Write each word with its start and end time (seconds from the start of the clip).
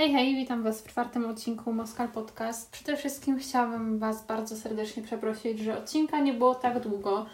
Hej, 0.00 0.12
hej, 0.12 0.34
witam 0.36 0.62
Was 0.62 0.82
w 0.82 0.86
czwartym 0.86 1.26
odcinku 1.26 1.72
Moskal 1.72 2.08
Podcast. 2.08 2.70
Przede 2.70 2.96
wszystkim 2.96 3.38
chciałabym 3.38 3.98
Was 3.98 4.26
bardzo 4.26 4.56
serdecznie 4.56 5.02
przeprosić, 5.02 5.58
że 5.58 5.78
odcinka 5.78 6.20
nie 6.20 6.32
było 6.32 6.54
tak 6.54 6.80
długo, 6.80 7.26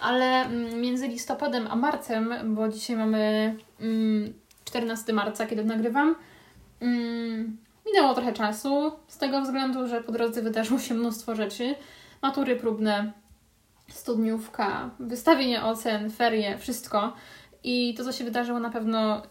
ale 0.00 0.26
mm, 0.26 0.80
między 0.80 1.08
listopadem 1.08 1.66
a 1.70 1.76
marcem, 1.76 2.34
bo 2.54 2.68
dzisiaj 2.68 2.96
mamy 2.96 3.54
14 4.64 5.12
mm, 5.12 5.24
marca, 5.24 5.46
kiedy 5.46 5.64
nagrywam, 5.64 6.14
mm, 6.80 7.56
minęło 7.86 8.14
trochę 8.14 8.32
czasu, 8.32 8.92
z 9.08 9.18
tego 9.18 9.40
względu, 9.40 9.86
że 9.86 10.02
po 10.02 10.12
drodze 10.12 10.42
wydarzyło 10.42 10.80
się 10.80 10.94
mnóstwo 10.94 11.34
rzeczy. 11.34 11.74
Matury 12.22 12.56
próbne, 12.56 13.12
studniówka, 13.88 14.90
wystawienie 14.98 15.64
ocen, 15.64 16.10
ferie, 16.10 16.58
wszystko. 16.58 17.12
I 17.64 17.94
to, 17.94 18.04
co 18.04 18.12
się 18.12 18.24
wydarzyło, 18.24 18.58
na 18.58 18.70
pewno 18.70 19.22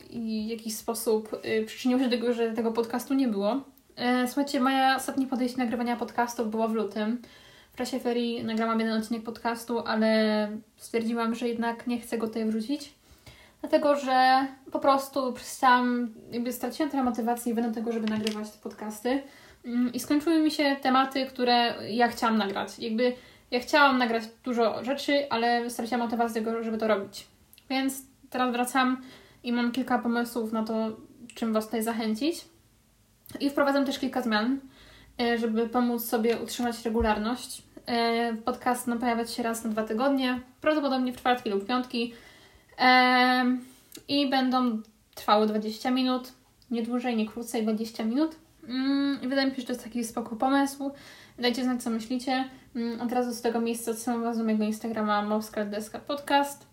w 0.45 0.49
jakiś 0.49 0.75
sposób 0.75 1.41
y, 1.45 1.65
przyczyniło 1.65 1.99
się 1.99 2.09
do 2.09 2.17
tego, 2.17 2.33
że 2.33 2.51
tego 2.51 2.71
podcastu 2.71 3.13
nie 3.13 3.27
było. 3.27 3.61
E, 3.95 4.27
słuchajcie, 4.27 4.59
moja 4.59 4.95
ostatnie 4.95 5.27
podejście 5.27 5.57
nagrywania 5.57 5.95
podcastów 5.95 6.51
było 6.51 6.67
w 6.67 6.73
lutym. 6.73 7.21
W 7.73 7.77
czasie 7.77 7.99
ferii 7.99 8.43
nagrałam 8.43 8.79
jeden 8.79 8.99
odcinek 8.99 9.23
podcastu, 9.23 9.79
ale 9.79 10.49
stwierdziłam, 10.77 11.35
że 11.35 11.47
jednak 11.47 11.87
nie 11.87 11.99
chcę 11.99 12.17
go 12.17 12.27
tutaj 12.27 12.45
wrzucić. 12.45 12.93
Dlatego, 13.61 13.95
że 13.95 14.47
po 14.71 14.79
prostu 14.79 15.33
przestałam, 15.33 16.13
jakby 16.31 16.53
straciłam 16.53 16.89
trochę 16.89 17.03
motywacji 17.03 17.55
do 17.55 17.71
tego, 17.71 17.91
żeby 17.91 18.09
nagrywać 18.09 18.51
te 18.51 18.57
podcasty. 18.57 19.23
Mm, 19.65 19.93
I 19.93 19.99
skończyły 19.99 20.39
mi 20.39 20.51
się 20.51 20.75
tematy, 20.81 21.25
które 21.25 21.73
ja 21.89 22.07
chciałam 22.07 22.37
nagrać. 22.37 22.79
Jakby 22.79 23.13
ja 23.51 23.59
chciałam 23.59 23.97
nagrać 23.97 24.23
dużo 24.43 24.83
rzeczy, 24.83 25.29
ale 25.29 25.69
straciłam 25.69 26.01
motywację 26.01 26.41
do 26.41 26.51
tego, 26.51 26.63
żeby 26.63 26.77
to 26.77 26.87
robić. 26.87 27.27
Więc 27.69 28.10
teraz 28.31 28.51
wracam 28.51 29.01
i 29.43 29.53
mam 29.53 29.71
kilka 29.71 29.99
pomysłów 29.99 30.51
na 30.51 30.63
to, 30.63 30.97
czym 31.35 31.53
Was 31.53 31.65
tutaj 31.65 31.83
zachęcić. 31.83 32.45
I 33.39 33.49
wprowadzam 33.49 33.85
też 33.85 33.99
kilka 33.99 34.21
zmian, 34.21 34.59
e, 35.21 35.37
żeby 35.37 35.69
pomóc 35.69 36.05
sobie 36.05 36.37
utrzymać 36.37 36.85
regularność. 36.85 37.63
E, 37.85 38.33
podcast 38.33 38.87
ma 38.87 38.95
pojawiać 38.95 39.31
się 39.31 39.43
raz 39.43 39.63
na 39.63 39.69
dwa 39.69 39.83
tygodnie, 39.83 40.41
prawdopodobnie 40.61 41.13
w 41.13 41.17
czwartki 41.17 41.49
lub 41.49 41.65
piątki. 41.65 42.13
E, 42.79 43.57
I 44.07 44.29
będą 44.29 44.81
trwały 45.15 45.47
20 45.47 45.91
minut, 45.91 46.33
nie 46.71 46.83
dłużej, 46.83 47.17
nie 47.17 47.27
krócej, 47.27 47.63
20 47.63 48.03
minut. 48.03 48.35
Mm, 48.67 49.29
wydaje 49.29 49.47
mi 49.47 49.55
się, 49.55 49.61
że 49.61 49.67
to 49.67 49.73
jest 49.73 49.83
taki 49.83 50.03
spoko 50.03 50.35
pomysł. 50.35 50.91
Dajcie 51.39 51.63
znać, 51.63 51.83
co 51.83 51.89
myślicie. 51.89 52.49
Mm, 52.75 53.01
od 53.01 53.11
razu 53.11 53.31
z 53.31 53.41
tego 53.41 53.61
miejsca 53.61 53.91
odsyłam 53.91 54.23
Was 54.23 54.37
do 54.37 54.43
mojego 54.43 54.63
Instagrama 54.63 55.21
Moskal 55.21 55.69
Deska 55.69 55.99
Podcast. 55.99 56.70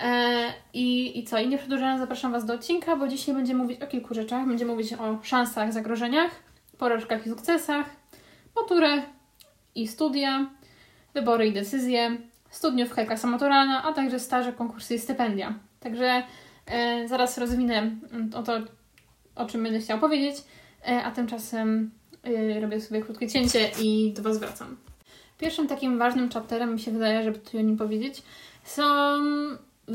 E, 0.00 0.52
I, 0.72 1.18
I 1.18 1.24
co? 1.24 1.38
I 1.38 1.48
nie 1.48 1.58
przedłużając, 1.58 2.00
zapraszam 2.00 2.32
Was 2.32 2.44
do 2.44 2.54
odcinka, 2.54 2.96
bo 2.96 3.08
dzisiaj 3.08 3.34
będziemy 3.34 3.62
mówić 3.62 3.82
o 3.82 3.86
kilku 3.86 4.14
rzeczach. 4.14 4.46
Będziemy 4.46 4.72
mówić 4.72 4.92
o 4.92 5.18
szansach, 5.22 5.72
zagrożeniach, 5.72 6.30
porażkach 6.78 7.26
i 7.26 7.30
sukcesach, 7.30 7.86
maturę 8.56 9.02
i 9.74 9.88
studia, 9.88 10.46
wybory 11.14 11.46
i 11.46 11.52
decyzje, 11.52 12.16
studniówka 12.50 13.02
i 13.02 13.06
kasa 13.06 13.28
maturalna, 13.28 13.82
a 13.82 13.92
także 13.92 14.20
staże, 14.20 14.52
konkursy 14.52 14.94
i 14.94 14.98
stypendia. 14.98 15.54
Także 15.80 16.22
e, 16.66 17.08
zaraz 17.08 17.38
rozwinę 17.38 17.90
o 18.34 18.42
to, 18.42 18.52
o 19.34 19.46
czym 19.46 19.62
będę 19.62 19.78
chciała 19.78 20.00
powiedzieć, 20.00 20.36
e, 20.88 21.04
a 21.04 21.10
tymczasem 21.10 21.90
e, 22.24 22.60
robię 22.60 22.80
sobie 22.80 23.02
krótkie 23.02 23.28
cięcie 23.28 23.70
i 23.80 24.12
do 24.16 24.22
Was 24.22 24.38
wracam. 24.38 24.76
Pierwszym 25.38 25.68
takim 25.68 25.98
ważnym 25.98 26.30
chapterem 26.30 26.72
mi 26.72 26.80
się 26.80 26.90
wydaje, 26.90 27.22
żeby 27.22 27.38
tu 27.38 27.58
o 27.58 27.60
nim 27.60 27.76
powiedzieć, 27.76 28.22
są 28.64 28.82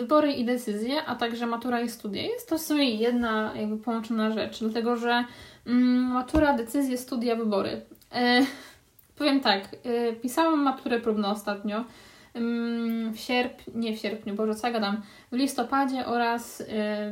wybory 0.09 0.33
i 0.33 0.45
decyzje, 0.45 1.05
a 1.05 1.15
także 1.15 1.45
matura 1.45 1.81
i 1.81 1.89
studia. 1.89 2.21
Jest 2.21 2.49
to 2.49 2.57
w 2.57 2.61
sumie 2.61 2.95
jedna 2.95 3.53
jakby 3.55 3.77
połączona 3.77 4.31
rzecz, 4.31 4.59
dlatego 4.59 4.95
że 4.95 5.25
mm, 5.67 6.03
matura, 6.03 6.53
decyzje, 6.53 6.97
studia, 6.97 7.35
wybory. 7.35 7.81
E, 8.11 8.45
powiem 9.17 9.39
tak, 9.39 9.63
e, 9.83 10.13
pisałam 10.13 10.63
maturę 10.63 10.99
próbną 10.99 11.27
ostatnio 11.27 11.85
mm, 12.33 13.13
w 13.13 13.19
sierpniu, 13.19 13.73
nie 13.75 13.97
w 13.97 13.99
sierpniu, 13.99 14.35
Boże, 14.35 14.55
co 14.55 14.67
ja 14.67 14.73
gadam, 14.73 15.01
w 15.31 15.35
listopadzie 15.35 16.05
oraz 16.05 16.61
e, 16.61 16.65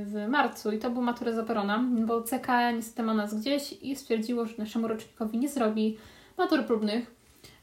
w 0.06 0.28
marcu 0.28 0.72
i 0.72 0.80
to 0.80 0.90
był 0.90 1.02
maturę 1.02 1.34
zaporona, 1.34 1.84
bo 2.06 2.22
CK 2.22 2.48
niestety 2.76 3.04
ma 3.04 3.14
nas 3.14 3.40
gdzieś 3.42 3.74
i 3.82 3.96
stwierdziło, 3.96 4.46
że 4.46 4.54
naszemu 4.58 4.88
rocznikowi 4.88 5.38
nie 5.38 5.50
zrobi 5.50 5.98
matur 6.38 6.66
próbnych. 6.66 7.16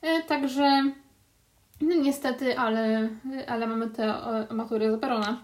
E, 0.03 0.23
także 0.23 0.83
no 1.81 1.95
niestety, 1.95 2.59
ale, 2.59 3.09
ale 3.47 3.67
mamy 3.67 3.91
te 3.91 4.15
matury 4.51 4.91
z 4.91 4.95
operona. 4.95 5.41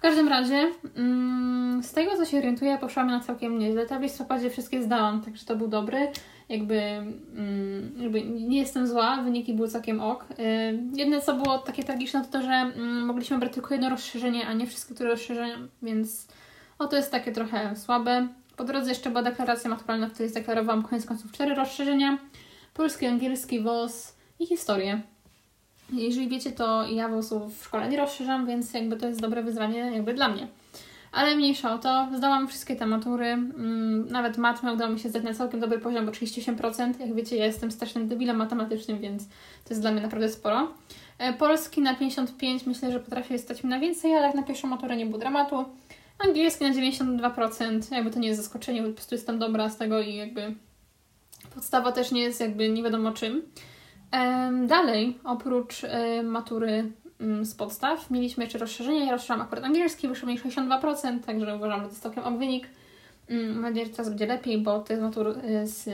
W 0.00 0.02
każdym 0.02 0.28
razie, 0.28 0.72
mm, 0.96 1.82
z 1.82 1.92
tego 1.92 2.16
co 2.16 2.24
się 2.24 2.38
orientuję, 2.38 2.78
poszłam 2.78 3.06
na 3.06 3.20
całkiem 3.20 3.58
nieźle. 3.58 3.86
Ta 3.86 3.98
w 3.98 4.02
listopadzie 4.02 4.50
wszystkie 4.50 4.82
zdałam, 4.82 5.22
także 5.22 5.46
to 5.46 5.56
był 5.56 5.68
dobry. 5.68 6.08
Jakby, 6.48 6.80
mm, 6.82 7.92
jakby 7.98 8.22
nie 8.22 8.58
jestem 8.58 8.86
zła, 8.86 9.22
wyniki 9.22 9.54
były 9.54 9.68
całkiem 9.68 10.00
ok. 10.00 10.24
Y, 10.30 10.34
jedne 10.94 11.20
co 11.20 11.34
było 11.34 11.58
takie 11.58 11.84
tragiczne 11.84 12.24
to 12.24 12.30
to, 12.30 12.42
że 12.42 12.50
mm, 12.50 13.06
mogliśmy 13.06 13.38
brać 13.38 13.52
tylko 13.52 13.74
jedno 13.74 13.90
rozszerzenie, 13.90 14.46
a 14.46 14.52
nie 14.52 14.66
wszystkie 14.66 14.94
które 14.94 15.10
rozszerzenia, 15.10 15.56
więc 15.82 16.28
o 16.78 16.86
to 16.86 16.96
jest 16.96 17.10
takie 17.10 17.32
trochę 17.32 17.76
słabe. 17.76 18.28
Po 18.56 18.64
drodze 18.64 18.88
jeszcze 18.88 19.10
była 19.10 19.22
deklaracja 19.22 19.70
maturalna, 19.70 20.08
w 20.08 20.12
której 20.12 20.28
zdeklarowałam 20.28 20.82
koniec 20.82 21.06
końców 21.06 21.32
cztery 21.32 21.54
rozszerzenia. 21.54 22.18
Polski, 22.74 23.06
angielski, 23.06 23.60
WOS 23.60 24.16
i 24.38 24.46
historię. 24.46 25.00
Jeżeli 25.92 26.28
wiecie, 26.28 26.52
to 26.52 26.86
ja 26.86 27.08
włosów 27.08 27.60
w 27.60 27.64
szkole 27.64 27.88
nie 27.88 27.96
rozszerzam, 27.96 28.46
więc 28.46 28.74
jakby 28.74 28.96
to 28.96 29.06
jest 29.06 29.20
dobre 29.20 29.42
wyzwanie 29.42 29.78
jakby 29.78 30.14
dla 30.14 30.28
mnie. 30.28 30.48
Ale 31.12 31.36
mniejsza 31.36 31.74
o 31.74 31.78
to, 31.78 32.08
zdałam 32.16 32.48
wszystkie 32.48 32.76
te 32.76 32.86
matury, 32.86 33.26
mm, 33.26 34.08
nawet 34.08 34.38
matmę 34.38 34.72
udało 34.72 34.92
mi 34.92 34.98
się 34.98 35.08
zdać 35.08 35.22
na 35.22 35.34
całkiem 35.34 35.60
dobry 35.60 35.78
poziom, 35.78 36.06
bo 36.06 36.12
38%. 36.12 37.00
Jak 37.00 37.14
wiecie, 37.14 37.36
ja 37.36 37.46
jestem 37.46 37.70
strasznym 37.70 38.08
debilem 38.08 38.36
matematycznym, 38.36 38.98
więc 38.98 39.28
to 39.64 39.70
jest 39.70 39.80
dla 39.80 39.92
mnie 39.92 40.02
naprawdę 40.02 40.28
sporo. 40.28 40.68
E, 41.18 41.32
polski 41.32 41.80
na 41.80 41.94
55 41.94 42.66
myślę, 42.66 42.92
że 42.92 43.00
potrafię 43.00 43.38
stać 43.38 43.64
mi 43.64 43.70
na 43.70 43.78
więcej, 43.78 44.14
ale 44.14 44.26
jak 44.26 44.34
na 44.34 44.42
pierwszą 44.42 44.68
maturę 44.68 44.96
nie 44.96 45.06
było 45.06 45.18
dramatu. 45.18 45.64
Angielski 46.18 46.64
na 46.64 46.70
92%, 46.70 47.92
jakby 47.92 48.10
to 48.10 48.18
nie 48.18 48.28
jest 48.28 48.40
zaskoczenie, 48.40 48.82
po 48.82 48.92
prostu 48.92 49.14
jestem 49.14 49.38
dobra 49.38 49.68
z 49.68 49.76
tego 49.76 50.00
i 50.00 50.14
jakby 50.14 50.54
podstawa 51.54 51.92
też 51.92 52.12
nie 52.12 52.22
jest 52.22 52.40
jakby 52.40 52.68
nie 52.68 52.82
wiadomo 52.82 53.12
czym. 53.12 53.42
Dalej, 54.66 55.18
oprócz 55.24 55.82
matury 56.24 56.92
mm, 57.20 57.44
z 57.44 57.54
podstaw, 57.54 58.10
mieliśmy 58.10 58.44
jeszcze 58.44 58.58
rozszerzenie. 58.58 59.06
Ja 59.06 59.12
rozszerzam 59.12 59.40
akurat 59.40 59.64
angielski, 59.64 60.08
wyszło 60.08 60.28
mi 60.28 60.38
62%, 60.38 61.20
także 61.20 61.56
uważam, 61.56 61.78
że 61.78 61.84
to 61.84 61.90
jest 61.90 62.02
całkiem 62.02 62.24
ok 62.24 62.38
wynik. 62.38 62.68
Mm, 63.28 63.52
mam 63.52 63.62
nadzieję, 63.62 63.86
że 63.86 63.92
teraz 63.92 64.08
będzie 64.08 64.26
lepiej, 64.26 64.58
bo 64.58 64.80
tych 64.80 65.00
matur 65.00 65.28
y, 65.28 65.66
z 65.66 65.88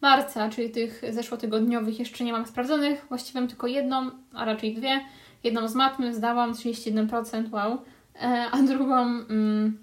marca, 0.00 0.48
czyli 0.48 0.70
tych 0.70 1.02
zeszłotygodniowych 1.10 1.98
jeszcze 1.98 2.24
nie 2.24 2.32
mam 2.32 2.46
sprawdzonych. 2.46 3.06
Właściwie 3.08 3.40
mam 3.40 3.48
tylko 3.48 3.66
jedną, 3.66 4.10
a 4.32 4.44
raczej 4.44 4.74
dwie. 4.74 5.00
Jedną 5.44 5.68
z 5.68 5.74
matmy 5.74 6.14
zdałam 6.14 6.52
31%, 6.52 7.52
wow. 7.52 7.82
E, 8.22 8.46
a 8.52 8.62
drugą 8.62 8.96
mm, 8.96 9.78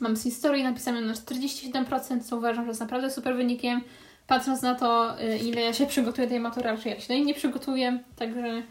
mam 0.00 0.16
z 0.16 0.22
historii 0.22 0.64
napisaną 0.64 1.00
na 1.00 1.12
47%, 1.12 2.20
co 2.20 2.36
uważam, 2.36 2.64
że 2.64 2.68
jest 2.68 2.80
naprawdę 2.80 3.10
super 3.10 3.36
wynikiem 3.36 3.80
patrząc 4.28 4.62
na 4.62 4.74
to, 4.74 5.20
y, 5.22 5.38
ile 5.38 5.60
ja 5.60 5.72
się 5.72 5.86
przygotuję 5.86 6.28
tej 6.28 6.40
matury, 6.40 6.70
niej 7.08 7.24
nie 7.24 7.34
przygotuję, 7.34 7.98
także 8.16 8.62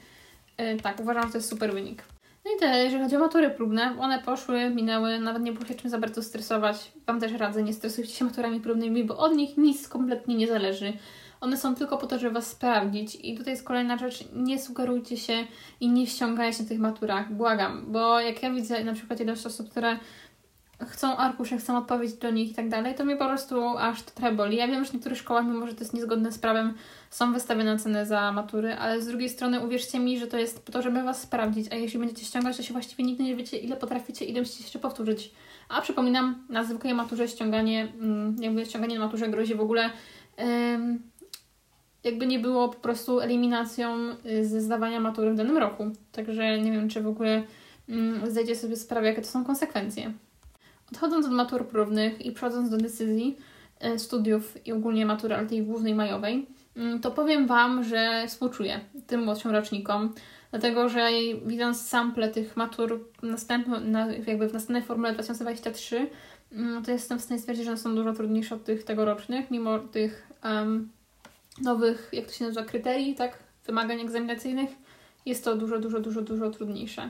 y, 0.61 0.81
tak, 0.83 0.99
uważam, 0.99 1.23
że 1.23 1.29
to 1.29 1.37
jest 1.37 1.49
super 1.49 1.73
wynik. 1.73 2.03
No 2.45 2.51
i 2.55 2.59
tyle, 2.59 2.83
jeżeli 2.83 3.03
chodzi 3.03 3.15
o 3.15 3.19
matury 3.19 3.49
próbne, 3.49 3.95
one 3.99 4.19
poszły, 4.19 4.69
minęły, 4.69 5.19
nawet 5.19 5.43
nie 5.43 5.51
było 5.51 5.65
się 5.65 5.75
czym 5.75 5.89
za 5.89 5.97
bardzo 5.97 6.23
stresować. 6.23 6.91
Wam 7.07 7.19
też 7.19 7.31
radzę, 7.31 7.63
nie 7.63 7.73
stresujcie 7.73 8.13
się 8.13 8.25
maturami 8.25 8.59
próbnymi, 8.59 9.03
bo 9.03 9.17
od 9.17 9.35
nich 9.35 9.57
nic 9.57 9.87
kompletnie 9.87 10.35
nie 10.35 10.47
zależy. 10.47 10.93
One 11.41 11.57
są 11.57 11.75
tylko 11.75 11.97
po 11.97 12.07
to, 12.07 12.19
żeby 12.19 12.33
Was 12.33 12.47
sprawdzić. 12.47 13.17
I 13.21 13.37
tutaj 13.37 13.53
jest 13.53 13.63
kolejna 13.63 13.97
rzecz, 13.97 14.23
nie 14.33 14.59
sugerujcie 14.59 15.17
się 15.17 15.33
i 15.79 15.89
nie 15.89 16.07
ściągajcie 16.07 16.63
tych 16.63 16.79
maturach, 16.79 17.33
błagam. 17.33 17.85
Bo 17.87 18.19
jak 18.19 18.43
ja 18.43 18.51
widzę 18.51 18.83
na 18.83 18.93
przykład 18.93 19.21
ilość 19.21 19.45
osób, 19.45 19.69
które 19.69 19.97
chcą 20.85 21.17
arkusze, 21.17 21.57
chcą 21.57 21.77
odpowiedzieć 21.77 22.15
do 22.15 22.31
nich 22.31 22.51
i 22.51 22.53
tak 22.53 22.69
dalej, 22.69 22.95
to 22.95 23.05
mnie 23.05 23.15
po 23.15 23.25
prostu 23.25 23.77
aż 23.77 24.03
to 24.03 24.11
trochę 24.11 24.35
boli. 24.35 24.57
Ja 24.57 24.67
wiem, 24.67 24.83
że 24.85 24.91
w 24.91 24.93
niektórych 24.93 25.17
szkołach, 25.17 25.45
mimo 25.45 25.67
że 25.67 25.73
to 25.73 25.79
jest 25.79 25.93
niezgodne 25.93 26.31
z 26.31 26.39
prawem, 26.39 26.73
są 27.09 27.33
wystawione 27.33 27.79
ceny 27.79 28.05
za 28.05 28.31
matury, 28.31 28.73
ale 28.73 29.01
z 29.01 29.07
drugiej 29.07 29.29
strony 29.29 29.65
uwierzcie 29.65 29.99
mi, 29.99 30.19
że 30.19 30.27
to 30.27 30.37
jest 30.37 30.65
po 30.65 30.71
to, 30.71 30.81
żeby 30.81 31.03
Was 31.03 31.21
sprawdzić, 31.21 31.71
a 31.71 31.75
jeśli 31.75 31.99
będziecie 31.99 32.25
ściągać, 32.25 32.57
to 32.57 32.63
się 32.63 32.73
właściwie 32.73 33.03
nigdy 33.03 33.23
nie 33.23 33.35
wiecie, 33.35 33.57
ile 33.57 33.75
potraficie, 33.75 34.25
ile 34.25 34.39
musicie 34.39 34.63
jeszcze 34.63 34.79
powtórzyć. 34.79 35.31
A 35.69 35.81
przypominam, 35.81 36.45
na 36.49 36.63
zwykłej 36.63 36.93
maturze 36.93 37.27
ściąganie, 37.27 37.87
mm, 38.01 38.35
jakby 38.39 38.65
ściąganie 38.65 38.99
na 38.99 39.05
maturze 39.05 39.27
grozi 39.27 39.55
w 39.55 39.61
ogóle 39.61 39.89
jakby 42.03 42.27
nie 42.27 42.39
było 42.39 42.69
po 42.69 42.79
prostu 42.79 43.19
eliminacją 43.19 43.95
y, 44.25 44.45
ze 44.45 44.61
zdawania 44.61 44.99
matury 44.99 45.33
w 45.33 45.35
danym 45.35 45.57
roku. 45.57 45.91
Także 46.11 46.61
nie 46.61 46.71
wiem, 46.71 46.89
czy 46.89 47.01
w 47.01 47.07
ogóle 47.07 47.43
mm, 47.89 48.31
zdajecie 48.31 48.55
sobie 48.55 48.75
sprawę, 48.75 49.07
jakie 49.07 49.21
to 49.21 49.27
są 49.27 49.45
konsekwencje. 49.45 50.13
Odchodząc 50.91 51.25
od 51.25 51.31
matur 51.31 51.67
próbnych 51.67 52.25
i 52.25 52.31
przechodząc 52.31 52.69
do 52.69 52.77
decyzji 52.77 53.37
e, 53.79 53.99
studiów 53.99 54.67
i 54.67 54.71
ogólnie 54.71 55.05
matury, 55.05 55.35
ale 55.35 55.47
tej 55.47 55.63
głównej 55.63 55.95
majowej, 55.95 56.47
mm, 56.75 56.99
to 56.99 57.11
powiem 57.11 57.47
Wam, 57.47 57.83
że 57.83 58.23
współczuję 58.27 58.79
tym 59.07 59.23
młodszym 59.23 59.51
rocznikom, 59.51 60.13
dlatego 60.51 60.89
że 60.89 61.09
widząc 61.45 61.81
sample 61.81 62.29
tych 62.29 62.57
matur 62.57 63.09
następno, 63.23 63.79
na, 63.79 64.11
jakby 64.11 64.49
w 64.49 64.53
następnej 64.53 64.83
formule 64.83 65.13
2023, 65.13 66.09
mm, 66.51 66.83
to 66.83 66.91
jestem 66.91 67.19
w 67.19 67.21
stanie 67.21 67.39
stwierdzić, 67.39 67.65
że 67.65 67.71
one 67.71 67.79
są 67.79 67.95
dużo 67.95 68.13
trudniejsze 68.13 68.55
od 68.55 68.63
tych 68.63 68.83
tegorocznych, 68.83 69.51
mimo 69.51 69.79
tych 69.79 70.27
um, 70.43 70.89
nowych, 71.61 72.09
jak 72.13 72.25
to 72.25 72.33
się 72.33 72.45
nazywa, 72.45 72.65
kryterii, 72.65 73.15
tak, 73.15 73.39
wymagań 73.65 74.01
egzaminacyjnych. 74.01 74.69
Jest 75.25 75.43
to 75.43 75.55
dużo, 75.55 75.79
dużo, 75.79 75.99
dużo, 75.99 76.21
dużo 76.21 76.49
trudniejsze. 76.51 77.09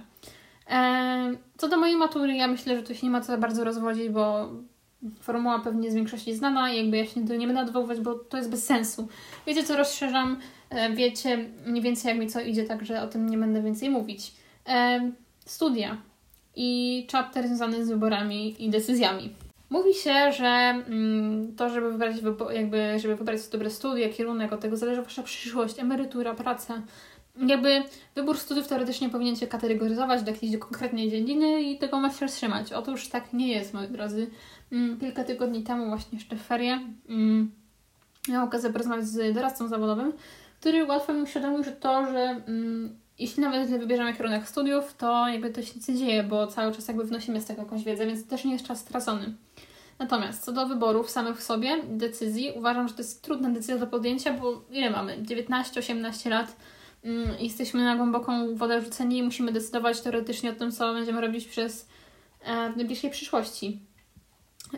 Co 1.58 1.68
do 1.68 1.78
mojej 1.78 1.96
matury, 1.96 2.34
ja 2.34 2.48
myślę, 2.48 2.76
że 2.76 2.84
tu 2.84 2.96
się 2.96 3.08
nie 3.08 3.12
ma 3.12 3.22
co 3.22 3.28
za 3.28 3.38
bardzo 3.38 3.64
rozwodzić, 3.64 4.10
bo 4.10 4.50
formuła 5.22 5.60
pewnie 5.60 5.84
jest 5.84 5.96
w 5.96 6.00
większości 6.00 6.36
znana 6.36 6.72
i 6.72 6.78
jakby 6.78 6.98
ja 6.98 7.06
się 7.06 7.22
do 7.22 7.36
nie 7.36 7.48
będę 7.48 7.62
odwoływać, 7.62 8.00
bo 8.00 8.14
to 8.16 8.38
jest 8.38 8.50
bez 8.50 8.66
sensu. 8.66 9.08
Wiecie, 9.48 9.64
co 9.64 9.78
rozszerzam, 9.78 10.40
e, 10.70 10.94
wiecie 10.94 11.50
mniej 11.66 11.84
więcej 11.84 12.10
jak 12.10 12.20
mi 12.20 12.28
co 12.28 12.42
idzie, 12.42 12.64
także 12.64 13.02
o 13.02 13.08
tym 13.08 13.30
nie 13.30 13.38
będę 13.38 13.62
więcej 13.62 13.90
mówić. 13.90 14.34
Studia 15.46 15.98
i 16.56 17.08
chapter 17.12 17.48
związany 17.48 17.86
z 17.86 17.90
wyborami 17.90 18.66
i 18.66 18.70
decyzjami. 18.70 19.34
Mówi 19.70 19.94
się, 19.94 20.32
że 20.32 20.48
mm, 20.48 21.56
to, 21.56 21.70
żeby 21.70 21.92
wybrać, 21.92 22.16
jakby, 22.54 23.00
żeby 23.00 23.16
wybrać 23.16 23.48
dobre 23.48 23.70
studia, 23.70 24.10
kierunek, 24.10 24.54
od 24.54 24.60
tego 24.60 24.78
zależy 24.78 25.02
Wasza 25.02 25.24
przyszłość, 25.24 25.80
emerytura, 25.80 26.34
praca, 26.34 26.82
jakby 27.48 27.84
wybór 28.16 28.38
studiów 28.38 28.68
teoretycznie 28.68 29.10
powinien 29.10 29.36
się 29.36 29.48
kategoryzować 29.48 30.24
do 30.24 30.32
jakiejś 30.32 30.58
konkretnej 30.58 31.12
dziedziny 31.12 31.62
i 31.62 31.78
tego 31.78 32.00
ma 32.00 32.14
się 32.14 32.28
wstrzymać. 32.28 32.74
Otóż 32.74 33.08
tak 33.08 33.34
nie 33.34 33.48
jest, 33.48 33.74
moi 33.74 33.88
drodzy. 33.88 34.30
Mm, 34.72 35.00
kilka 35.00 35.24
tygodni 35.24 35.64
temu, 35.64 35.88
właśnie 35.88 36.18
jeszcze 36.18 36.36
w 36.36 36.42
ferie, 36.42 36.80
mm, 37.10 37.52
miałam 38.30 38.48
okazję 38.48 38.70
porozmawiać 38.70 39.08
z 39.08 39.34
doradcą 39.34 39.68
zawodowym, 39.68 40.14
który 40.60 40.86
łatwo 40.86 41.14
mi 41.14 41.22
uświadomił, 41.22 41.64
że 41.64 41.72
to, 41.72 42.06
że 42.06 42.20
mm, 42.48 42.98
jeśli 43.20 43.44
nawet 43.44 43.70
wybierzemy 43.70 44.14
kierunek 44.14 44.50
studiów, 44.50 44.94
to 44.98 45.28
jakby 45.28 45.50
to 45.50 45.62
się 45.62 45.74
nic 45.76 45.88
nie 45.88 45.96
dzieje, 45.96 46.24
bo 46.24 46.48
cały 46.48 46.74
czas 46.74 46.88
jakby 46.88 47.04
wnosimy 47.04 47.42
z 47.42 47.46
tego 47.46 47.62
jakąś 47.62 47.84
wiedzę, 47.84 48.06
więc 48.06 48.24
to 48.24 48.30
też 48.30 48.46
nie 48.46 48.54
jest 48.54 48.66
czas 48.66 48.80
stracony. 48.80 49.34
Natomiast 50.00 50.44
co 50.44 50.52
do 50.52 50.68
wyborów 50.68 51.10
samych 51.10 51.38
w 51.38 51.44
sobie, 51.44 51.78
decyzji, 51.84 52.52
uważam, 52.56 52.88
że 52.88 52.94
to 52.94 53.02
jest 53.02 53.24
trudna 53.24 53.50
decyzja 53.50 53.78
do 53.78 53.88
podjęcia, 53.88 54.34
bo 54.34 54.62
ile 54.72 54.90
mamy? 54.90 55.18
19-18 55.18 56.30
lat 56.30 56.56
jesteśmy 57.40 57.84
na 57.84 57.96
głęboką 57.96 58.56
wodę 58.56 58.82
rzuceni 58.82 59.18
i 59.18 59.24
musimy 59.24 59.52
decydować 59.52 60.02
teoretycznie 60.02 60.50
o 60.50 60.54
tym, 60.54 60.72
co 60.72 60.94
będziemy 60.94 61.22
robić 61.22 61.48
przez 61.48 61.88
e, 62.42 62.74
w 62.74 62.78
najbliższej 62.78 63.10
przyszłości. 63.10 63.80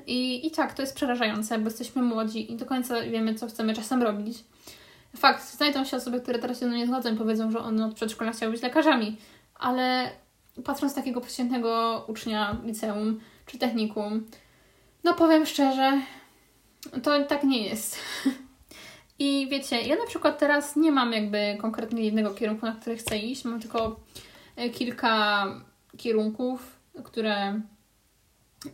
I, 0.08 0.48
I 0.48 0.52
tak, 0.52 0.74
to 0.74 0.81
jest 0.81 0.96
przerażające, 0.96 1.60
bo 1.60 1.66
jesteśmy 1.66 2.02
młodzi 2.02 2.52
i 2.52 2.56
do 2.56 2.66
końca 2.66 3.02
wiemy, 3.02 3.36
co 3.36 3.48
chcemy 3.48 3.74
czasem 3.74 4.04
robić. 4.04 4.38
Fakt, 5.18 5.52
znajdą 5.52 5.86
się 5.86 5.98
osoby, 5.98 6.22
które 6.22 6.40
teraz 6.40 6.60
się 6.60 6.66
do 6.66 6.72
mnie 6.72 6.88
zgodzą 6.88 7.14
i 7.14 7.18
powiedzą, 7.18 7.52
że 7.52 7.60
one 7.60 7.86
od 7.86 7.94
przedszkola 7.94 8.32
chciały 8.32 8.52
być 8.52 8.62
lekarzami, 8.62 9.18
ale 9.56 10.12
patrząc 10.64 10.96
takiego 10.96 11.22
przeciętnego 11.22 12.04
ucznia 12.08 12.58
liceum 12.66 13.20
czy 13.46 13.58
technikum, 13.58 14.28
no 15.04 15.14
powiem 15.14 15.46
szczerze, 15.46 16.02
to 17.04 17.24
tak 17.24 17.44
nie 17.44 17.68
jest. 17.68 17.98
I 19.19 19.48
wiecie, 19.51 19.81
ja 19.81 19.95
na 19.95 20.06
przykład 20.06 20.39
teraz 20.39 20.75
nie 20.75 20.92
mam 20.92 21.13
jakby 21.13 21.57
konkretnie 21.62 22.04
jednego 22.04 22.33
kierunku, 22.33 22.66
na 22.66 22.75
który 22.75 22.98
chcę 22.98 23.18
iść. 23.18 23.45
Mam 23.45 23.60
tylko 23.60 24.00
e, 24.56 24.69
kilka 24.69 25.45
kierunków, 25.98 26.80
które 27.04 27.62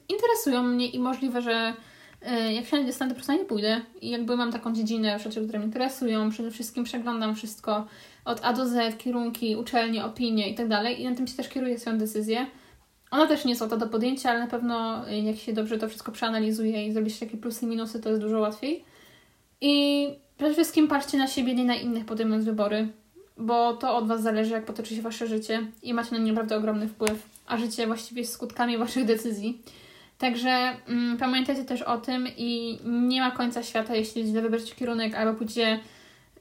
interesują 0.10 0.64
mnie 0.64 0.88
i 0.88 1.00
możliwe, 1.00 1.42
że 1.42 1.74
e, 2.22 2.54
jak 2.54 2.66
się 2.66 2.84
dostanę, 2.84 3.10
po 3.10 3.16
prostu 3.16 3.32
nie 3.32 3.46
pójdę. 3.46 3.82
I 4.02 4.10
jakby 4.10 4.38
mam 4.38 4.52
taką 4.52 4.74
dziedzinę 4.74 5.20
rzeczy, 5.20 5.42
które 5.44 5.60
mnie 5.60 5.66
interesują. 5.66 6.30
Przede 6.30 6.52
wszystkim 6.52 6.84
przeglądam 6.84 7.36
wszystko 7.36 7.86
od 8.26 8.40
A 8.44 8.54
do 8.54 8.68
Z, 8.68 8.98
kierunki, 8.98 9.56
uczelnie, 9.56 10.06
opinie 10.06 10.50
i 10.50 10.56
tak. 10.56 11.00
I 11.00 11.10
na 11.10 11.16
tym 11.16 11.28
się 11.28 11.38
też 11.38 11.50
kieruję 11.50 11.80
swoją 11.80 11.98
decyzję. 11.98 12.48
Ona 13.12 13.28
też 13.28 13.46
nie 13.46 13.52
jest 13.52 13.62
łatwa 13.62 13.78
do 13.78 13.88
podjęcia, 13.88 14.30
ale 14.30 14.40
na 14.40 14.48
pewno 14.48 15.08
e, 15.08 15.20
jak 15.20 15.38
się 15.38 15.54
dobrze 15.54 15.78
to 15.78 15.90
wszystko 15.90 16.12
przeanalizuje 16.12 16.88
i 16.88 16.94
zrobi 16.94 17.12
się 17.12 17.26
takie 17.26 17.38
plusy 17.38 17.66
i 17.66 17.68
minusy, 17.68 18.02
to 18.02 18.10
jest 18.10 18.22
dużo 18.22 18.40
łatwiej. 18.40 18.86
I 19.62 20.25
Przede 20.38 20.54
wszystkim 20.54 20.88
patrzcie 20.88 21.18
na 21.18 21.28
siebie, 21.28 21.56
nie 21.56 21.66
na 21.66 21.76
innych, 21.76 22.06
podejmując 22.06 22.46
wybory, 22.46 22.88
bo 23.38 23.74
to 23.74 23.98
od 23.98 24.08
Was 24.08 24.22
zależy, 24.22 24.52
jak 24.52 24.66
potoczy 24.66 24.96
się 24.96 25.02
Wasze 25.02 25.28
życie 25.28 25.68
i 25.84 25.94
macie 25.94 26.12
na 26.12 26.18
nie 26.18 26.32
naprawdę 26.32 26.58
ogromny 26.58 26.88
wpływ, 26.88 27.30
a 27.48 27.58
życie 27.58 27.88
właściwie 27.88 28.22
jest 28.22 28.34
skutkami 28.34 28.78
Waszych 28.78 29.06
decyzji. 29.06 29.62
Także 30.18 30.78
mm, 30.88 31.18
pamiętajcie 31.18 31.66
też 31.66 31.82
o 31.82 31.98
tym 31.98 32.28
i 32.38 32.80
nie 32.86 33.22
ma 33.22 33.32
końca 33.32 33.64
świata, 33.64 33.96
jeśli 33.96 34.28
źle 34.28 34.42
wybercie 34.42 34.76
kierunek 34.76 35.16
albo 35.16 35.34
pójdzie 35.34 35.80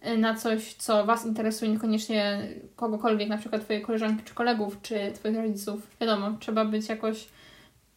y, 0.06 0.18
na 0.18 0.34
coś, 0.34 0.74
co 0.74 1.06
Was 1.06 1.26
interesuje, 1.26 1.70
niekoniecznie 1.70 2.48
kogokolwiek, 2.76 3.28
na 3.28 3.38
przykład 3.38 3.64
Twoje 3.64 3.80
koleżanki 3.80 4.24
czy 4.24 4.34
kolegów, 4.34 4.78
czy 4.82 5.12
Twoich 5.14 5.36
rodziców. 5.36 5.86
Wiadomo, 6.00 6.32
trzeba 6.40 6.64
być 6.64 6.88
jakoś 6.88 7.28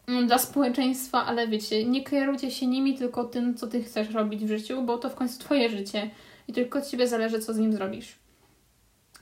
dla 0.07 0.37
społeczeństwa, 0.37 1.25
ale 1.25 1.47
wiecie, 1.47 1.85
nie 1.85 2.03
kierujcie 2.03 2.51
się 2.51 2.67
nimi, 2.67 2.97
tylko 2.97 3.23
tym, 3.23 3.55
co 3.55 3.67
ty 3.67 3.83
chcesz 3.83 4.09
robić 4.09 4.45
w 4.45 4.47
życiu, 4.47 4.81
bo 4.81 4.97
to 4.97 5.09
w 5.09 5.15
końcu 5.15 5.39
twoje 5.39 5.69
życie 5.69 6.09
i 6.47 6.53
tylko 6.53 6.79
od 6.79 6.87
ciebie 6.87 7.07
zależy, 7.07 7.39
co 7.39 7.53
z 7.53 7.57
nim 7.57 7.73
zrobisz. 7.73 8.15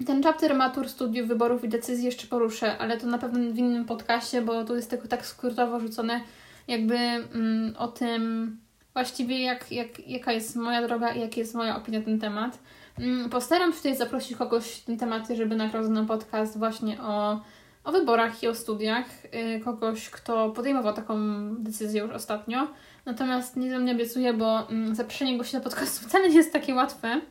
Ten 0.05 0.23
chapter 0.23 0.55
matur, 0.55 0.89
studiów, 0.89 1.27
wyborów 1.27 1.63
i 1.63 1.69
decyzji 1.69 2.05
jeszcze 2.05 2.27
poruszę, 2.27 2.77
ale 2.77 2.97
to 2.97 3.07
na 3.07 3.17
pewno 3.17 3.53
w 3.53 3.57
innym 3.57 3.85
podcaście, 3.85 4.41
bo 4.41 4.65
to 4.65 4.75
jest 4.75 4.89
tylko 4.89 5.07
tak 5.07 5.25
skrótowo 5.25 5.79
rzucone 5.79 6.21
jakby 6.67 6.95
mm, 6.95 7.75
o 7.77 7.87
tym 7.87 8.57
właściwie 8.93 9.39
jak, 9.39 9.71
jak, 9.71 10.07
jaka 10.07 10.31
jest 10.31 10.55
moja 10.55 10.87
droga 10.87 11.13
i 11.13 11.21
jaka 11.21 11.35
jest 11.37 11.55
moja 11.55 11.77
opinia 11.77 11.99
na 11.99 12.05
ten 12.05 12.19
temat. 12.19 12.59
Mm, 12.99 13.29
postaram 13.29 13.71
się 13.71 13.77
tutaj 13.77 13.97
zaprosić 13.97 14.37
kogoś 14.37 14.71
w 14.71 14.85
tym 14.85 14.97
temacie, 14.97 15.35
żeby 15.35 15.55
nagrał 15.55 15.83
ze 15.83 16.05
podcast 16.05 16.59
właśnie 16.59 17.01
o 17.01 17.39
o 17.85 17.91
wyborach 17.91 18.43
i 18.43 18.47
o 18.47 18.55
studiach 18.55 19.05
y, 19.25 19.59
kogoś, 19.59 20.09
kto 20.09 20.49
podejmował 20.49 20.93
taką 20.93 21.15
decyzję 21.55 22.01
już 22.01 22.11
ostatnio. 22.11 22.67
Natomiast 23.05 23.55
nie 23.55 23.71
za 23.71 23.79
mnie 23.79 23.91
obiecuję, 23.91 24.33
bo 24.33 24.69
mm, 24.69 24.95
zaproszenie 24.95 25.37
go 25.37 25.43
się 25.43 25.57
na 25.57 25.63
podcast 25.63 25.99
wcale 26.07 26.29
nie 26.29 26.35
jest 26.35 26.53
takie 26.53 26.75
łatwe. 26.75 27.21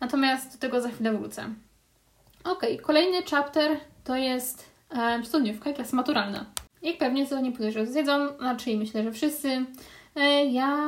Natomiast 0.00 0.52
do 0.52 0.58
tego 0.58 0.80
za 0.80 0.88
chwilę 0.88 1.12
wrócę. 1.12 1.44
Ok, 2.44 2.62
kolejny 2.82 3.22
chapter 3.30 3.76
to 4.04 4.16
jest 4.16 4.70
e, 4.90 5.24
studniówka 5.24 5.72
klasa 5.72 5.96
maturalna. 5.96 6.46
Jak 6.82 6.98
pewnie 6.98 7.26
co 7.26 7.40
nie 7.40 7.72
że 7.72 7.86
zjedzą, 7.86 8.36
znaczy 8.38 8.76
myślę, 8.76 9.02
że 9.02 9.12
wszyscy. 9.12 9.64
E, 10.16 10.44
ja 10.44 10.78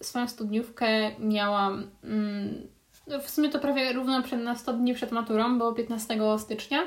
swoją 0.00 0.28
studniówkę 0.28 0.86
miałam 1.18 1.90
mm, 2.04 2.68
w 3.22 3.30
sumie 3.30 3.48
to 3.48 3.58
prawie 3.58 3.92
równo 3.92 4.22
przed, 4.22 4.40
na 4.40 4.54
100 4.54 4.72
dni 4.72 4.94
przed 4.94 5.12
maturą, 5.12 5.58
bo 5.58 5.72
15 5.72 6.18
stycznia. 6.38 6.78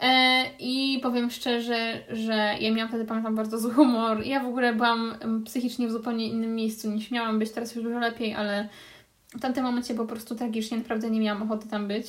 E, 0.00 0.44
I 0.58 1.00
powiem 1.02 1.30
szczerze, 1.30 2.00
że 2.10 2.54
ja 2.60 2.74
miałam 2.74 2.88
wtedy, 2.88 3.04
pamiętam, 3.04 3.36
bardzo 3.36 3.58
zły 3.58 3.74
humor. 3.74 4.26
Ja 4.26 4.40
w 4.40 4.46
ogóle 4.46 4.74
byłam 4.74 5.14
psychicznie 5.44 5.88
w 5.88 5.92
zupełnie 5.92 6.28
innym 6.28 6.54
miejscu 6.54 6.90
niż 6.90 7.10
miałam 7.10 7.38
być. 7.38 7.50
Teraz 7.50 7.74
już 7.74 7.84
dużo 7.84 7.98
lepiej, 7.98 8.34
ale 8.34 8.68
w 9.34 9.40
tamtym 9.40 9.64
momencie 9.64 9.94
po 9.94 10.04
prostu 10.04 10.34
tragicznie, 10.34 10.78
naprawdę 10.78 11.10
nie 11.10 11.20
miałam 11.20 11.42
ochoty 11.42 11.68
tam 11.68 11.88
być. 11.88 12.06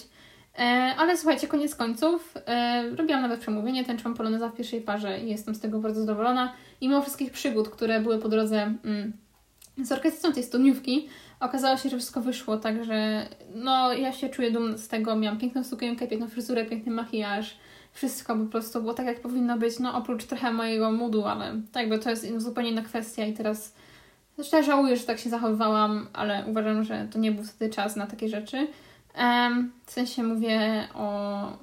E, 0.59 0.61
ale 0.97 1.17
słuchajcie, 1.17 1.47
koniec 1.47 1.75
końców, 1.75 2.33
e, 2.45 2.89
robiłam 2.95 3.21
nawet 3.21 3.39
przemówienie, 3.39 3.85
tańczyłam 3.85 4.13
poloneza 4.13 4.49
w 4.49 4.55
pierwszej 4.55 4.81
parze 4.81 5.19
i 5.19 5.29
jestem 5.29 5.55
z 5.55 5.59
tego 5.59 5.79
bardzo 5.79 6.01
zadowolona. 6.01 6.53
I 6.81 6.87
mimo 6.87 7.01
wszystkich 7.01 7.31
przygód, 7.31 7.69
które 7.69 7.99
były 7.99 8.19
po 8.19 8.29
drodze 8.29 8.75
mm, 8.85 9.13
z 9.83 9.91
orkiestrą 9.91 10.33
tej 10.33 10.43
studniówki, 10.43 11.07
okazało 11.39 11.77
się, 11.77 11.89
że 11.89 11.97
wszystko 11.97 12.21
wyszło, 12.21 12.57
także 12.57 13.27
no 13.55 13.93
ja 13.93 14.11
się 14.11 14.29
czuję 14.29 14.51
dumna 14.51 14.77
z 14.77 14.87
tego. 14.87 15.15
Miałam 15.15 15.39
piękną 15.39 15.63
sukienkę, 15.63 16.07
piękną 16.07 16.27
fryzurę, 16.27 16.65
piękny 16.65 16.91
makijaż 16.91 17.57
wszystko 17.93 18.35
po 18.35 18.45
prostu 18.45 18.81
było 18.81 18.93
tak, 18.93 19.05
jak 19.05 19.19
powinno 19.19 19.57
być, 19.57 19.79
no 19.79 19.97
oprócz 19.97 20.25
trochę 20.25 20.51
mojego 20.51 20.91
moodu, 20.91 21.25
ale 21.25 21.61
tak 21.71 21.81
jakby 21.81 21.99
to 21.99 22.09
jest 22.09 22.37
zupełnie 22.37 22.69
inna 22.69 22.81
kwestia 22.81 23.25
i 23.25 23.33
teraz 23.33 23.73
zresztą 24.37 24.63
żałuję, 24.63 24.97
że 24.97 25.03
tak 25.03 25.19
się 25.19 25.29
zachowywałam, 25.29 26.07
ale 26.13 26.43
uważam, 26.47 26.83
że 26.83 27.07
to 27.11 27.19
nie 27.19 27.31
był 27.31 27.43
wtedy 27.43 27.73
czas 27.73 27.95
na 27.95 28.07
takie 28.07 28.29
rzeczy. 28.29 28.67
Um, 29.17 29.71
w 29.85 29.91
sensie 29.91 30.23
mówię 30.23 30.87
o, 30.95 31.57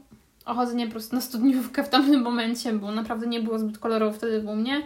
o 0.46 0.54
chodzenie 0.54 0.86
po 0.86 0.92
prostu 0.92 1.14
na 1.14 1.20
studniówkę 1.20 1.84
w 1.84 1.88
tamtym 1.88 2.22
momencie, 2.22 2.72
bo 2.72 2.92
naprawdę 2.92 3.26
nie 3.26 3.40
było 3.40 3.58
zbyt 3.58 3.78
kolorowo 3.78 4.12
wtedy 4.12 4.48
u 4.48 4.56
mnie. 4.56 4.82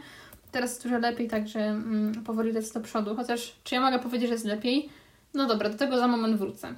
Teraz 0.53 0.83
dużo 0.83 0.99
lepiej, 0.99 1.29
także 1.29 1.61
mm, 1.61 2.25
powoli 2.25 2.53
lecę 2.53 2.75
do 2.75 2.81
przodu. 2.81 3.17
Chociaż, 3.17 3.55
czy 3.65 3.75
ja 3.75 3.81
mogę 3.81 3.99
powiedzieć, 3.99 4.29
że 4.29 4.35
jest 4.35 4.47
lepiej? 4.47 4.89
No 5.35 5.47
dobra, 5.47 5.71
do 5.71 5.79
tego 5.79 5.99
za 5.99 6.09
moment 6.09 6.37
wrócę. 6.37 6.75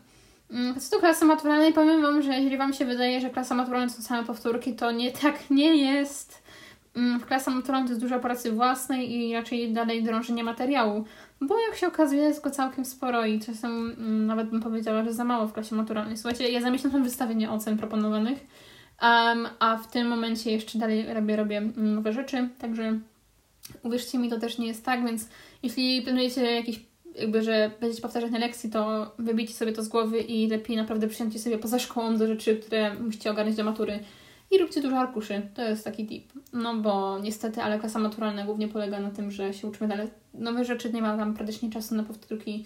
Mm, 0.53 0.81
co 0.81 0.97
do 0.97 1.01
klasy 1.01 1.25
maturalnej, 1.25 1.73
powiem 1.73 2.03
Wam, 2.03 2.23
że 2.23 2.33
jeżeli 2.33 2.57
Wam 2.57 2.73
się 2.73 2.85
wydaje, 2.85 3.21
że 3.21 3.31
klasa 3.31 3.55
maturalna 3.55 3.89
to 3.89 3.95
są 3.95 4.03
same 4.03 4.25
powtórki, 4.25 4.75
to 4.75 4.93
nie 4.93 5.13
tak 5.13 5.51
nie 5.51 5.77
jest. 5.77 6.43
Mm, 6.97 7.21
w 7.21 7.27
klasa 7.27 7.51
maturalna 7.51 7.87
to 7.87 7.93
jest 7.93 8.01
dużo 8.01 8.21
pracy 8.21 8.53
własnej 8.53 9.13
i 9.13 9.35
raczej 9.35 9.73
dalej 9.73 10.03
drążenie 10.03 10.45
materiału, 10.45 11.05
bo 11.41 11.59
jak 11.59 11.77
się 11.77 11.87
okazuje 11.87 12.23
jest 12.23 12.45
go 12.45 12.51
całkiem 12.51 12.85
sporo 12.85 13.27
i 13.27 13.41
czasem 13.41 13.95
mm, 13.99 14.27
nawet 14.27 14.51
bym 14.51 14.61
powiedziała, 14.63 15.05
że 15.05 15.13
za 15.13 15.25
mało 15.25 15.47
w 15.47 15.53
klasie 15.53 15.75
maturalnej. 15.75 16.17
Słuchajcie, 16.17 16.49
ja 16.49 16.61
zamierzam 16.61 16.91
tam 16.91 17.05
wystawienie 17.05 17.51
ocen 17.51 17.79
proponowanych, 17.79 18.47
um, 19.03 19.49
a 19.59 19.77
w 19.77 19.91
tym 19.91 20.09
momencie 20.09 20.51
jeszcze 20.53 20.79
dalej 20.79 21.15
robię, 21.15 21.37
robię 21.37 21.61
nowe 21.77 22.13
rzeczy, 22.13 22.49
także 22.59 22.99
uwierzcie 23.83 24.19
mi, 24.19 24.31
to 24.31 24.41
też 24.41 24.59
nie 24.59 24.67
jest 24.67 24.85
tak, 24.85 25.07
więc 25.07 25.29
jeśli 25.63 26.03
planujecie 26.03 26.55
jakieś 26.55 26.92
jakby, 27.15 27.43
że 27.43 27.71
będziecie 27.81 28.03
powtarzać 28.03 28.31
na 28.31 28.39
lekcji, 28.39 28.71
to 28.71 29.13
wybijcie 29.19 29.55
sobie 29.55 29.73
to 29.73 29.83
z 29.83 29.89
głowy 29.89 30.21
i 30.21 30.49
lepiej 30.49 30.77
naprawdę 30.77 31.09
przyjęcie 31.09 31.39
sobie 31.39 31.59
poza 31.59 31.79
szkołą 31.79 32.17
do 32.17 32.27
rzeczy, 32.27 32.57
które 32.57 32.95
musicie 32.95 33.31
ogarnąć 33.31 33.57
do 33.57 33.65
matury 33.65 34.01
i 34.51 34.59
róbcie 34.59 34.83
dużo 34.83 34.99
arkuszy. 34.99 35.43
To 35.55 35.63
jest 35.63 35.85
taki 35.85 36.07
tip. 36.07 36.33
No 36.53 36.75
bo 36.75 37.19
niestety, 37.19 37.63
ale 37.63 37.79
klasa 37.79 37.99
maturalna 37.99 38.45
głównie 38.45 38.69
polega 38.69 39.01
na 39.01 39.11
tym, 39.11 39.31
że 39.31 39.55
się 39.55 39.69
uczymy 39.69 39.89
dalej 39.89 40.09
nowe 40.35 40.65
rzeczy, 40.65 40.93
nie 40.93 41.03
ma 41.03 41.17
tam 41.17 41.35
praktycznie 41.35 41.71
czasu 41.71 41.95
na 41.95 42.03
powtórki. 42.03 42.65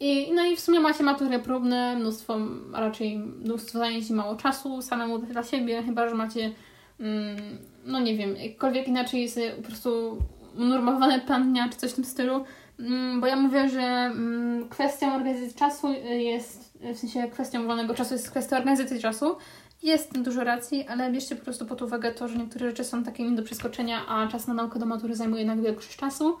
I, 0.00 0.32
no 0.34 0.44
i 0.44 0.56
w 0.56 0.60
sumie 0.60 0.80
macie 0.80 1.04
matury 1.04 1.38
próbne, 1.38 1.96
mnóstwo, 1.96 2.38
raczej 2.72 3.18
mnóstwo 3.18 3.78
zajęć 3.78 4.10
i 4.10 4.12
mało 4.12 4.36
czasu 4.36 4.82
samemu 4.82 5.18
dla 5.18 5.42
siebie, 5.42 5.82
chyba 5.82 6.08
że 6.08 6.14
macie, 6.14 6.52
mm, 7.00 7.36
no 7.86 8.00
nie 8.00 8.16
wiem, 8.16 8.36
jakkolwiek 8.36 8.88
inaczej 8.88 9.22
jest 9.22 9.40
po 9.56 9.62
prostu 9.62 10.18
unormowany 10.58 11.20
plan 11.20 11.50
dnia 11.50 11.68
czy 11.68 11.76
coś 11.76 11.90
w 11.90 11.94
tym 11.94 12.04
stylu, 12.04 12.44
bo 13.20 13.26
ja 13.26 13.36
mówię, 13.36 13.68
że 13.68 13.80
mm, 13.80 14.68
kwestią 14.68 15.14
organizacji 15.14 15.54
czasu 15.54 15.92
jest, 16.10 16.78
w 16.94 16.98
sensie 16.98 17.28
kwestią 17.30 17.66
wolnego 17.66 17.94
czasu 17.94 18.14
jest 18.14 18.30
kwestia 18.30 18.56
organizacji 18.56 19.00
czasu, 19.00 19.36
jest 19.82 20.22
dużo 20.22 20.44
racji, 20.44 20.86
ale 20.88 21.12
bierzcie 21.12 21.36
po 21.36 21.44
prostu 21.44 21.66
pod 21.66 21.82
uwagę 21.82 22.12
to, 22.12 22.28
że 22.28 22.38
niektóre 22.38 22.70
rzeczy 22.70 22.84
są 22.84 23.04
takie 23.04 23.30
nie 23.30 23.36
do 23.36 23.42
przeskoczenia, 23.42 24.06
a 24.08 24.28
czas 24.28 24.46
na 24.46 24.54
naukę 24.54 24.78
do 24.78 24.86
matury 24.86 25.14
zajmuje 25.14 25.42
jednak 25.42 25.62
większość 25.62 25.96
czasu, 25.96 26.36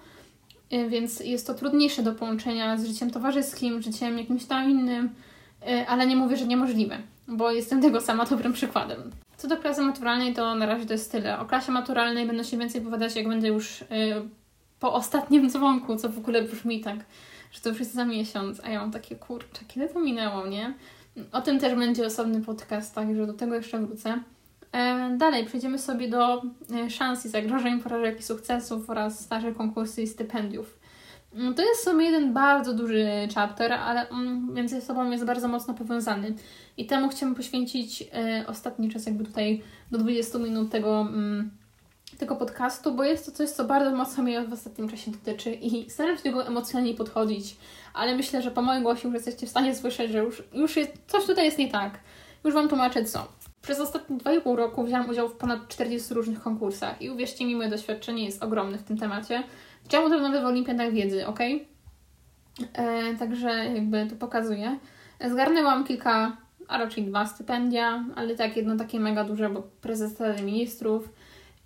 y, 0.72 0.88
więc 0.88 1.20
jest 1.20 1.46
to 1.46 1.54
trudniejsze 1.54 2.02
do 2.02 2.12
połączenia 2.12 2.76
z 2.76 2.86
życiem 2.86 3.10
towarzyskim, 3.10 3.82
życiem 3.82 4.18
jakimś 4.18 4.44
tam 4.44 4.70
innym, 4.70 5.10
y, 5.62 5.88
ale 5.88 6.06
nie 6.06 6.16
mówię, 6.16 6.36
że 6.36 6.46
niemożliwe, 6.46 6.98
bo 7.28 7.50
jestem 7.50 7.82
tego 7.82 8.00
sama 8.00 8.24
dobrym 8.24 8.52
przykładem. 8.52 9.10
Co 9.36 9.48
do 9.48 9.56
klasy 9.56 9.82
maturalnej, 9.82 10.34
to 10.34 10.54
na 10.54 10.66
razie 10.66 10.86
to 10.86 10.92
jest 10.92 11.12
tyle. 11.12 11.38
O 11.38 11.44
klasie 11.44 11.72
maturalnej 11.72 12.26
będę 12.26 12.44
się 12.44 12.56
więcej 12.56 12.80
opowiadać, 12.80 13.16
jak 13.16 13.28
będę 13.28 13.48
już 13.48 13.80
yy, 13.80 14.28
po 14.80 14.92
ostatnim 14.92 15.50
dzwonku, 15.50 15.96
co 15.96 16.08
w 16.08 16.18
ogóle 16.18 16.42
brzmi 16.42 16.80
tak, 16.80 16.98
że 17.52 17.60
to 17.60 17.68
już 17.68 17.78
jest 17.78 17.94
za 17.94 18.04
miesiąc, 18.04 18.60
a 18.64 18.70
ja 18.70 18.80
mam 18.80 18.90
takie 18.90 19.16
kurczę, 19.16 19.64
kiedy 19.68 19.88
to 19.88 20.00
minęło, 20.00 20.46
nie? 20.46 20.74
O 21.32 21.40
tym 21.40 21.58
też 21.58 21.74
będzie 21.74 22.06
osobny 22.06 22.40
podcast, 22.40 22.94
także 22.94 23.26
do 23.26 23.32
tego 23.32 23.54
jeszcze 23.54 23.78
wrócę. 23.78 24.22
E, 24.72 25.10
dalej 25.16 25.44
przejdziemy 25.44 25.78
sobie 25.78 26.08
do 26.08 26.42
e, 26.74 26.90
szans 26.90 27.26
i 27.26 27.28
zagrożeń, 27.28 27.80
porażek 27.80 28.20
i 28.20 28.22
sukcesów 28.22 28.90
oraz 28.90 29.20
staże 29.20 29.52
konkursy 29.52 30.02
i 30.02 30.06
stypendiów. 30.06 30.78
Mm, 31.34 31.54
to 31.54 31.62
jest 31.62 31.80
w 31.80 31.84
sumie 31.84 32.06
jeden 32.06 32.32
bardzo 32.32 32.74
duży 32.74 33.06
chapter, 33.34 33.72
ale 33.72 34.08
on 34.08 34.52
między 34.54 34.80
sobą 34.80 35.10
jest 35.10 35.24
bardzo 35.24 35.48
mocno 35.48 35.74
powiązany. 35.74 36.34
I 36.76 36.86
temu 36.86 37.08
chciałam 37.08 37.34
poświęcić 37.34 38.04
e, 38.12 38.44
ostatni 38.46 38.88
czas, 38.90 39.06
jakby 39.06 39.24
tutaj 39.24 39.62
do 39.90 39.98
20 39.98 40.38
minut 40.38 40.70
tego, 40.70 41.00
mm, 41.00 41.50
tego 42.16 42.36
podcastu, 42.36 42.94
bo 42.94 43.04
jest 43.04 43.26
to 43.26 43.32
coś, 43.32 43.50
co 43.50 43.64
bardzo 43.64 43.96
mocno 43.96 44.22
mnie 44.22 44.42
w 44.42 44.52
ostatnim 44.52 44.88
czasie 44.88 45.10
dotyczy 45.10 45.50
i 45.50 45.90
staram 45.90 46.16
się 46.16 46.22
do 46.22 46.30
tego 46.30 46.46
emocjonalnie 46.46 46.94
podchodzić 46.94 47.56
ale 47.98 48.16
myślę, 48.16 48.42
że 48.42 48.50
po 48.50 48.62
moim 48.62 48.82
głosie 48.82 49.08
już 49.08 49.14
jesteście 49.14 49.46
w 49.46 49.50
stanie 49.50 49.74
słyszeć, 49.74 50.12
że 50.12 50.18
już, 50.18 50.42
już 50.52 50.76
jest, 50.76 50.92
coś 51.06 51.26
tutaj 51.26 51.44
jest 51.44 51.58
nie 51.58 51.68
tak. 51.68 51.98
Już 52.44 52.54
Wam 52.54 52.68
tłumaczę 52.68 53.04
co. 53.04 53.28
Przez 53.62 53.80
ostatnie 53.80 54.16
2,5 54.16 54.56
roku 54.56 54.84
wziąłam 54.84 55.10
udział 55.10 55.28
w 55.28 55.36
ponad 55.36 55.68
40 55.68 56.14
różnych 56.14 56.42
konkursach 56.42 57.02
i 57.02 57.10
uwierzcie 57.10 57.46
mi, 57.46 57.56
moje 57.56 57.68
doświadczenie 57.68 58.24
jest 58.24 58.42
ogromne 58.42 58.78
w 58.78 58.82
tym 58.82 58.98
temacie. 58.98 59.42
Chciałam 59.84 60.10
to 60.10 60.20
nawet 60.20 60.42
w 60.42 60.46
olimpiadach 60.46 60.92
wiedzy, 60.92 61.26
ok? 61.26 61.38
E, 62.72 63.14
także 63.14 63.48
jakby 63.48 64.06
to 64.06 64.16
pokazuję. 64.16 64.78
Zgarnęłam 65.30 65.84
kilka, 65.84 66.36
a 66.68 66.78
raczej 66.78 67.04
dwa 67.04 67.26
stypendia, 67.26 68.04
ale 68.16 68.34
tak 68.34 68.56
jedno 68.56 68.76
takie 68.76 69.00
mega 69.00 69.24
duże, 69.24 69.50
bo 69.50 69.62
prezes 69.80 70.20
Rady 70.20 70.42
Ministrów. 70.42 71.08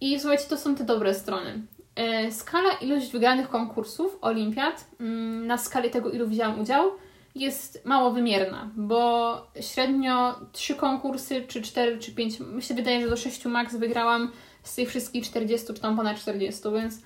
I 0.03 0.21
słuchajcie, 0.21 0.45
to 0.49 0.59
są 0.59 0.75
te 0.75 0.85
dobre 0.85 1.15
strony. 1.15 1.63
E, 1.97 2.33
skala 2.33 2.73
ilość 2.73 3.13
wygranych 3.13 3.49
konkursów, 3.49 4.19
olimpiad, 4.21 4.87
mm, 5.01 5.47
na 5.47 5.59
skali 5.59 5.91
tego, 5.91 6.11
ilu 6.11 6.29
wziąłem 6.29 6.61
udział, 6.61 6.91
jest 7.35 7.85
mało 7.85 8.11
wymierna, 8.11 8.71
bo 8.77 9.35
średnio 9.61 10.41
trzy 10.53 10.75
konkursy, 10.75 11.45
czy 11.49 11.63
cztery, 11.63 11.99
czy 11.99 12.13
pięć, 12.13 12.41
mi 12.41 12.63
się 12.63 12.75
wydaje, 12.75 13.01
że 13.03 13.11
do 13.11 13.17
sześciu 13.17 13.49
max 13.49 13.77
wygrałam 13.77 14.31
z 14.63 14.75
tych 14.75 14.89
wszystkich 14.89 15.25
40, 15.25 15.67
czy 15.67 15.81
tam 15.81 15.97
ponad 15.97 16.19
40, 16.19 16.63
więc 16.75 16.99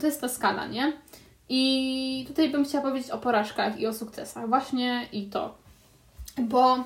to 0.00 0.06
jest 0.06 0.20
ta 0.20 0.28
skala, 0.28 0.66
nie? 0.66 0.92
I 1.48 2.24
tutaj 2.28 2.50
bym 2.50 2.64
chciała 2.64 2.84
powiedzieć 2.84 3.10
o 3.10 3.18
porażkach 3.18 3.80
i 3.80 3.86
o 3.86 3.94
sukcesach, 3.94 4.48
właśnie 4.48 5.08
i 5.12 5.26
to. 5.26 5.54
Bo 6.38 6.84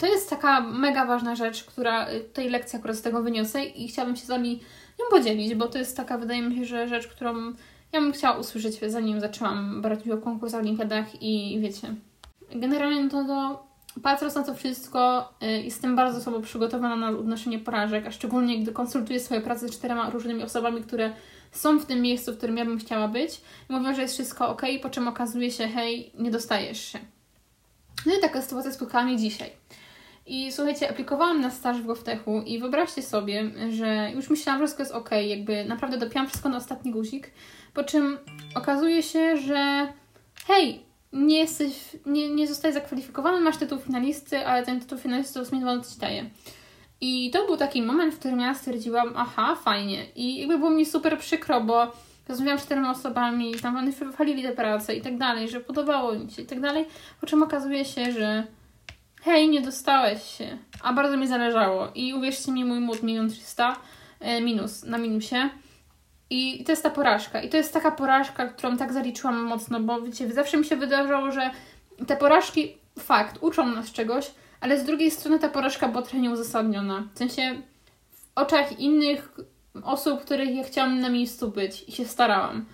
to 0.00 0.06
jest 0.06 0.30
taka 0.30 0.60
mega 0.60 1.06
ważna 1.06 1.36
rzecz, 1.36 1.64
która 1.64 2.06
tej 2.32 2.50
lekcji 2.50 2.78
akurat 2.78 2.96
z 2.96 3.02
tego 3.02 3.22
wyniosę 3.22 3.64
i 3.64 3.88
chciałabym 3.88 4.16
się 4.16 4.24
z 4.24 4.28
Wami 4.28 4.60
nią 5.00 5.04
podzielić, 5.10 5.54
bo 5.54 5.66
to 5.66 5.78
jest 5.78 5.96
taka, 5.96 6.18
wydaje 6.18 6.42
mi 6.42 6.56
się, 6.56 6.64
że 6.64 6.88
rzecz, 6.88 7.08
którą 7.08 7.52
ja 7.92 8.00
bym 8.00 8.12
chciała 8.12 8.38
usłyszeć, 8.38 8.80
zanim 8.86 9.20
zaczęłam 9.20 9.82
brać 9.82 10.00
udział 10.00 10.18
w 10.18 10.24
konkursach, 10.24 10.60
olimpiadach 10.60 11.22
i 11.22 11.58
wiecie. 11.60 11.94
Generalnie 12.54 13.10
to, 13.10 13.24
to 13.24 13.66
patrząc 14.02 14.34
na 14.34 14.42
to 14.42 14.54
wszystko, 14.54 15.32
y, 15.42 15.46
jestem 15.46 15.96
bardzo 15.96 16.20
słabo 16.20 16.40
przygotowana 16.40 16.96
na 16.96 17.08
odnoszenie 17.08 17.58
porażek, 17.58 18.06
a 18.06 18.10
szczególnie 18.10 18.62
gdy 18.62 18.72
konsultuję 18.72 19.20
swoje 19.20 19.40
prace 19.40 19.68
z 19.68 19.70
czterema 19.70 20.10
różnymi 20.10 20.42
osobami, 20.42 20.82
które 20.82 21.12
są 21.52 21.78
w 21.78 21.86
tym 21.86 22.02
miejscu, 22.02 22.32
w 22.32 22.36
którym 22.36 22.56
ja 22.56 22.64
bym 22.64 22.78
chciała 22.78 23.08
być. 23.08 23.40
Mówią, 23.68 23.94
że 23.94 24.02
jest 24.02 24.14
wszystko 24.14 24.48
ok, 24.48 24.62
po 24.82 24.90
czym 24.90 25.08
okazuje 25.08 25.50
się, 25.50 25.68
hej, 25.68 26.12
nie 26.18 26.30
dostajesz 26.30 26.84
się. 26.84 26.98
No 28.06 28.14
i 28.18 28.20
taka 28.20 28.42
sytuacja 28.42 28.72
spotkała 28.72 29.04
mnie 29.04 29.16
dzisiaj. 29.16 29.50
I 30.30 30.52
słuchajcie, 30.52 30.90
aplikowałam 30.90 31.40
na 31.40 31.50
staż 31.50 31.80
w 31.80 31.86
GovTechu 31.86 32.42
i 32.46 32.58
wyobraźcie 32.58 33.02
sobie, 33.02 33.50
że 33.70 34.10
już 34.14 34.30
myślałam, 34.30 34.60
że 34.60 34.66
wszystko 34.66 34.82
jest 34.82 34.94
ok, 34.94 35.10
jakby 35.28 35.64
naprawdę 35.64 35.98
dopiłam 35.98 36.26
wszystko 36.26 36.48
na 36.48 36.56
ostatni 36.56 36.92
guzik, 36.92 37.30
po 37.74 37.84
czym 37.84 38.18
okazuje 38.54 39.02
się, 39.02 39.36
że 39.36 39.92
hej, 40.46 40.82
nie 41.12 41.38
jesteś, 41.38 41.72
nie, 42.06 42.28
nie 42.34 42.48
zostajesz 42.48 42.74
zakwalifikowany, 42.74 43.40
masz 43.40 43.56
tytuł 43.56 43.78
finalisty, 43.78 44.46
ale 44.46 44.66
ten 44.66 44.80
tytuł 44.80 44.98
finalisty 44.98 45.40
to 45.40 45.44
wolno 45.44 45.84
ci 45.84 46.00
daje. 46.00 46.30
I 47.00 47.30
to 47.30 47.46
był 47.46 47.56
taki 47.56 47.82
moment, 47.82 48.14
w 48.14 48.18
którym 48.18 48.40
ja 48.40 48.54
stwierdziłam, 48.54 49.12
aha, 49.16 49.56
fajnie. 49.64 50.04
I 50.16 50.40
jakby 50.40 50.58
było 50.58 50.70
mi 50.70 50.86
super 50.86 51.18
przykro, 51.18 51.60
bo 51.60 51.92
rozmawiałam 52.28 52.60
z 52.60 52.62
czterema 52.62 52.90
osobami, 52.90 53.54
tam 53.54 53.76
oni 53.76 53.92
wychwalili 53.92 54.42
tę 54.42 54.52
pracę 54.52 54.94
i 54.94 55.00
tak 55.00 55.18
dalej, 55.18 55.48
że 55.48 55.60
podobało 55.60 56.12
mi 56.12 56.30
się 56.30 56.42
i 56.42 56.46
tak 56.46 56.60
dalej, 56.60 56.84
po 57.20 57.26
czym 57.26 57.42
okazuje 57.42 57.84
się, 57.84 58.12
że 58.12 58.46
hej, 59.20 59.48
nie 59.48 59.60
dostałeś 59.60 60.22
się, 60.22 60.58
a 60.82 60.92
bardzo 60.92 61.16
mi 61.16 61.26
zależało 61.26 61.88
i 61.94 62.14
uwierzcie 62.14 62.52
mi, 62.52 62.64
mój 62.64 62.80
mód 62.80 63.02
milion 63.02 63.30
trzysta 63.30 63.76
e, 64.20 64.40
minus, 64.40 64.84
na 64.84 64.98
minusie. 64.98 65.50
I 66.30 66.64
to 66.64 66.72
jest 66.72 66.82
ta 66.82 66.90
porażka. 66.90 67.42
I 67.42 67.48
to 67.48 67.56
jest 67.56 67.72
taka 67.72 67.90
porażka, 67.90 68.46
którą 68.46 68.76
tak 68.76 68.92
zaliczyłam 68.92 69.42
mocno, 69.42 69.80
bo 69.80 70.02
wiecie, 70.02 70.32
zawsze 70.32 70.56
mi 70.56 70.64
się 70.64 70.76
wydarzało, 70.76 71.32
że 71.32 71.50
te 72.06 72.16
porażki, 72.16 72.76
fakt, 72.98 73.38
uczą 73.40 73.66
nas 73.66 73.92
czegoś, 73.92 74.30
ale 74.60 74.80
z 74.80 74.84
drugiej 74.84 75.10
strony 75.10 75.38
ta 75.38 75.48
porażka 75.48 75.88
była 75.88 76.02
trochę 76.02 76.18
nieuzasadniona. 76.18 77.08
W 77.14 77.18
sensie 77.18 77.62
w 78.12 78.30
oczach 78.34 78.80
innych 78.80 79.36
osób, 79.82 80.20
których 80.20 80.54
ja 80.56 80.64
chciałam 80.64 81.00
na 81.00 81.08
miejscu 81.08 81.48
być 81.48 81.84
i 81.88 81.92
się 81.92 82.04
starałam. 82.04 82.66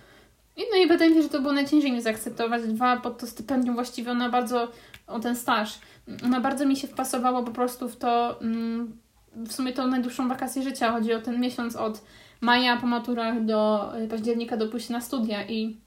No 0.57 0.77
i 0.83 0.87
wydaje 0.87 1.09
mi 1.09 1.17
się, 1.17 1.23
że 1.23 1.29
to 1.29 1.41
było 1.41 1.53
najciężej 1.53 1.91
mi 1.91 2.01
zaakceptować. 2.01 2.63
Dwa, 2.63 2.97
pod 2.97 3.17
to 3.17 3.27
stypendium 3.27 3.75
właściwie 3.75 4.11
ona 4.11 4.29
bardzo, 4.29 4.71
o 5.07 5.19
ten 5.19 5.35
staż, 5.35 5.79
ona 6.25 6.41
bardzo 6.41 6.65
mi 6.65 6.75
się 6.75 6.87
wpasowało 6.87 7.43
po 7.43 7.51
prostu 7.51 7.89
w 7.89 7.95
to, 7.95 8.41
mm, 8.41 8.97
w 9.35 9.53
sumie 9.53 9.73
to 9.73 9.87
najdłuższą 9.87 10.27
wakację 10.29 10.63
życia. 10.63 10.91
Chodzi 10.91 11.13
o 11.13 11.21
ten 11.21 11.41
miesiąc 11.41 11.75
od 11.75 12.01
maja 12.41 12.77
po 12.77 12.87
maturach 12.87 13.45
do 13.45 13.91
y, 13.97 14.07
października 14.07 14.57
do 14.57 14.67
pójścia 14.67 14.93
na 14.93 15.01
studia 15.01 15.47
i 15.47 15.77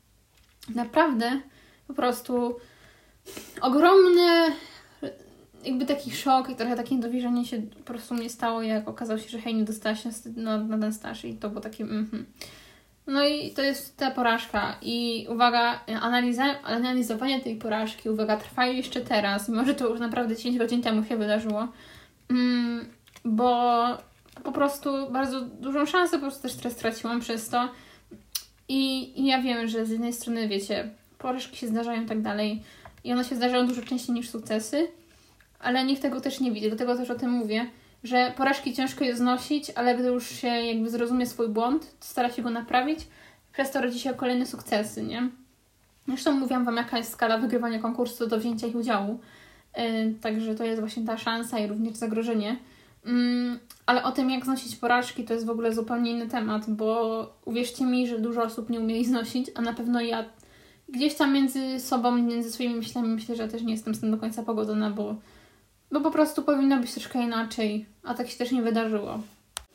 naprawdę 0.75 1.41
po 1.87 1.95
prostu 1.95 2.57
ogromny 3.61 4.53
jakby 5.65 5.87
taki 5.87 6.11
szok 6.11 6.50
i 6.50 6.57
trochę 6.57 6.77
takie 6.77 6.95
niedowierzanie 6.95 7.45
się 7.45 7.62
po 7.62 7.85
prostu 7.85 8.15
mnie 8.15 8.31
stało, 8.31 8.62
jak 8.62 8.89
okazało 8.89 9.19
się, 9.19 9.29
że 9.29 9.39
hej, 9.39 9.55
nie 9.55 9.65
dostała 9.65 9.97
się 9.97 10.11
na, 10.37 10.59
na 10.59 10.79
ten 10.79 10.93
staż 10.93 11.25
i 11.25 11.35
to 11.35 11.49
było 11.49 11.61
takie 11.61 11.85
mhm. 11.85 12.27
No 13.07 13.25
i 13.26 13.50
to 13.50 13.62
jest 13.62 13.97
ta 13.97 14.11
porażka. 14.11 14.76
I 14.83 15.26
uwaga, 15.30 15.80
analiza, 16.00 16.62
analizowanie 16.62 17.40
tej 17.40 17.57
porażki, 17.57 18.11
uwaga, 18.11 18.37
trwa 18.37 18.66
jeszcze 18.66 19.00
teraz, 19.00 19.49
mimo 19.49 19.64
że 19.64 19.75
to 19.75 19.88
już 19.88 20.00
naprawdę 20.00 20.37
10 20.37 20.59
godzin 20.59 20.83
temu 20.83 21.04
się 21.04 21.16
wydarzyło, 21.16 21.69
mm, 22.30 22.87
bo 23.25 23.87
po 24.45 24.52
prostu 24.52 25.11
bardzo 25.11 25.40
dużą 25.40 25.87
szansę 25.87 26.16
po 26.16 26.23
prostu 26.23 26.42
też 26.42 26.54
teraz 26.54 26.73
straciłam 26.73 27.21
przez 27.21 27.49
to. 27.49 27.69
I, 28.69 29.12
I 29.21 29.26
ja 29.26 29.42
wiem, 29.42 29.69
że 29.69 29.87
z 29.87 29.90
jednej 29.90 30.12
strony, 30.12 30.49
wiecie, 30.49 30.90
porażki 31.19 31.57
się 31.57 31.66
zdarzają 31.66 32.02
i 32.02 32.07
tak 32.07 32.23
dalej, 32.23 32.62
i 33.04 33.12
one 33.12 33.25
się 33.25 33.37
zdarzają 33.37 33.66
dużo 33.66 33.83
częściej 33.83 34.14
niż 34.14 34.30
sukcesy, 34.30 34.88
ale 35.59 35.85
nikt 35.85 36.02
tego 36.02 36.21
też 36.21 36.40
nie 36.40 36.52
widzi, 36.52 36.69
dlatego 36.69 36.97
też 36.97 37.11
o 37.11 37.14
tym 37.14 37.30
mówię 37.30 37.66
że 38.04 38.33
porażki 38.37 38.73
ciężko 38.73 39.04
je 39.04 39.16
znosić, 39.16 39.71
ale 39.71 39.97
gdy 39.97 40.09
już 40.09 40.30
się 40.30 40.49
jakby 40.49 40.90
zrozumie 40.90 41.26
swój 41.26 41.49
błąd, 41.49 41.83
to 42.00 42.07
stara 42.07 42.30
się 42.30 42.42
go 42.42 42.50
naprawić, 42.50 43.00
przez 43.52 43.71
to 43.71 43.80
rodzi 43.80 44.00
się 44.00 44.14
kolejne 44.14 44.47
sukcesy, 44.47 45.02
nie? 45.02 45.30
Zresztą 46.09 46.33
mówiłam 46.33 46.64
Wam, 46.64 46.76
jaka 46.76 46.99
jest 46.99 47.12
skala 47.12 47.38
wygrywania 47.38 47.78
konkursu 47.78 48.26
do 48.26 48.38
wzięcia 48.38 48.66
ich 48.66 48.76
udziału. 48.76 49.21
Yy, 49.76 50.14
także 50.21 50.54
to 50.54 50.64
jest 50.64 50.80
właśnie 50.80 51.04
ta 51.04 51.19
szansa 51.19 51.59
i 51.59 51.66
również 51.66 51.95
zagrożenie. 51.95 52.57
Yy, 53.04 53.12
ale 53.87 54.02
o 54.02 54.12
tym, 54.12 54.30
jak 54.30 54.45
znosić 54.45 54.76
porażki, 54.76 55.25
to 55.25 55.35
jest 55.35 55.47
w 55.47 55.50
ogóle 55.50 55.75
zupełnie 55.75 56.11
inny 56.11 56.28
temat, 56.28 56.71
bo 56.71 57.26
uwierzcie 57.45 57.87
mi, 57.87 58.07
że 58.07 58.19
dużo 58.19 58.42
osób 58.42 58.71
nie 58.71 58.80
umie 58.80 59.00
ich 59.00 59.07
znosić, 59.07 59.50
a 59.54 59.61
na 59.61 59.73
pewno 59.73 60.00
ja 60.00 60.25
gdzieś 60.88 61.14
tam 61.14 61.33
między 61.33 61.80
sobą, 61.80 62.16
między 62.16 62.52
swoimi 62.52 62.75
myślami 62.75 63.09
myślę, 63.09 63.37
że 63.37 63.49
też 63.49 63.62
nie 63.62 63.73
jestem 63.73 63.95
z 63.95 64.00
tym 64.00 64.11
do 64.11 64.16
końca 64.16 64.42
pogodzona, 64.42 64.90
bo 64.90 65.14
bo 65.92 66.00
po 66.00 66.11
prostu 66.11 66.42
powinno 66.42 66.78
być 66.78 66.92
troszkę 66.92 67.23
inaczej, 67.23 67.87
a 68.04 68.14
tak 68.14 68.28
się 68.30 68.38
też 68.38 68.52
nie 68.52 68.62
wydarzyło. 68.62 69.21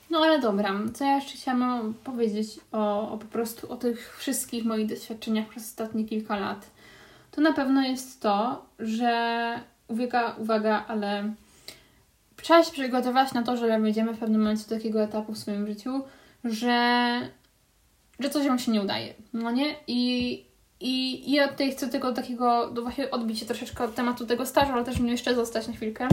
No 0.09 0.19
ale 0.19 0.39
dobra, 0.39 0.73
co 0.93 1.05
ja 1.05 1.15
jeszcze 1.15 1.37
chciałam 1.37 1.93
powiedzieć 2.03 2.47
o, 2.71 3.11
o 3.11 3.17
po 3.17 3.25
prostu 3.25 3.71
o 3.71 3.75
tych 3.75 4.17
wszystkich 4.17 4.65
moich 4.65 4.87
doświadczeniach 4.87 5.47
przez 5.47 5.63
ostatnie 5.63 6.05
kilka 6.05 6.39
lat. 6.39 6.71
To 7.31 7.41
na 7.41 7.53
pewno 7.53 7.81
jest 7.81 8.21
to, 8.21 8.65
że 8.79 9.59
uwaga, 9.87 10.35
uwaga, 10.39 10.85
ale 10.87 11.33
trzeba 12.41 12.63
się 12.63 12.71
przygotować 12.71 13.33
na 13.33 13.43
to, 13.43 13.57
że 13.57 13.79
będziemy 13.79 14.13
w 14.13 14.19
pewnym 14.19 14.41
momencie 14.41 14.63
do 14.69 14.75
takiego 14.75 15.03
etapu 15.03 15.33
w 15.33 15.37
swoim 15.37 15.67
życiu, 15.67 16.01
że, 16.43 17.19
że 18.19 18.29
coś 18.29 18.47
wam 18.47 18.59
się 18.59 18.71
nie 18.71 18.81
udaje. 18.81 19.13
No 19.33 19.51
nie? 19.51 19.75
I, 19.87 20.45
i 20.79 21.31
ja 21.31 21.47
tutaj 21.47 21.71
chcę 21.71 21.87
tylko 21.87 22.13
takiego, 22.13 22.71
do 22.71 22.81
właśnie 22.81 23.11
odbić 23.11 23.39
się 23.39 23.45
troszeczkę 23.45 23.83
od 23.83 23.95
tematu 23.95 24.25
tego 24.25 24.45
stażu, 24.45 24.71
ale 24.73 24.83
też 24.83 24.99
mnie 24.99 25.11
jeszcze 25.11 25.35
zostać 25.35 25.67
na 25.67 25.73
chwilkę. 25.73 26.07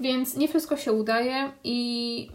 Więc 0.00 0.36
nie 0.36 0.48
wszystko 0.48 0.76
się 0.76 0.92
udaje 0.92 1.52
i 1.64 2.30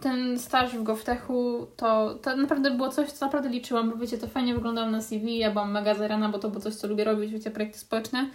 ten 0.00 0.38
staż 0.38 0.76
w 0.76 0.82
GovTechu 0.82 1.66
to, 1.76 2.14
to 2.14 2.36
naprawdę 2.36 2.70
było 2.70 2.88
coś, 2.88 3.10
co 3.10 3.26
naprawdę 3.26 3.48
liczyłam, 3.48 3.90
bo 3.90 3.96
wiecie, 3.96 4.18
to 4.18 4.26
fajnie 4.26 4.54
wyglądało 4.54 4.90
na 4.90 5.02
CV, 5.02 5.38
ja 5.38 5.50
byłam 5.50 5.72
mega 5.72 5.94
zarana, 5.94 6.28
bo 6.28 6.38
to 6.38 6.50
było 6.50 6.60
coś, 6.60 6.74
co 6.74 6.88
lubię 6.88 7.04
robić, 7.04 7.32
wiecie, 7.32 7.50
projekty 7.50 7.78
społeczne. 7.78 8.30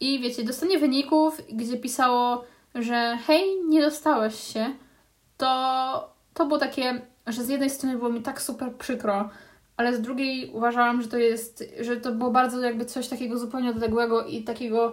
I 0.00 0.20
wiecie, 0.20 0.44
dostanie 0.44 0.78
wyników, 0.78 1.40
gdzie 1.52 1.76
pisało, 1.76 2.44
że 2.74 3.18
hej, 3.26 3.44
nie 3.68 3.82
dostałeś 3.82 4.34
się, 4.34 4.74
to, 5.36 6.14
to 6.34 6.46
było 6.46 6.58
takie, 6.58 7.00
że 7.26 7.44
z 7.44 7.48
jednej 7.48 7.70
strony 7.70 7.96
było 7.96 8.10
mi 8.10 8.22
tak 8.22 8.42
super 8.42 8.74
przykro, 8.74 9.30
ale 9.76 9.96
z 9.96 10.00
drugiej 10.00 10.50
uważałam, 10.50 11.02
że 11.02 11.08
to 11.08 11.16
jest, 11.16 11.64
że 11.80 11.96
to 11.96 12.12
było 12.12 12.30
bardzo 12.30 12.60
jakby 12.60 12.84
coś 12.84 13.08
takiego 13.08 13.38
zupełnie 13.38 13.70
odległego 13.70 14.24
i 14.24 14.42
takiego, 14.42 14.92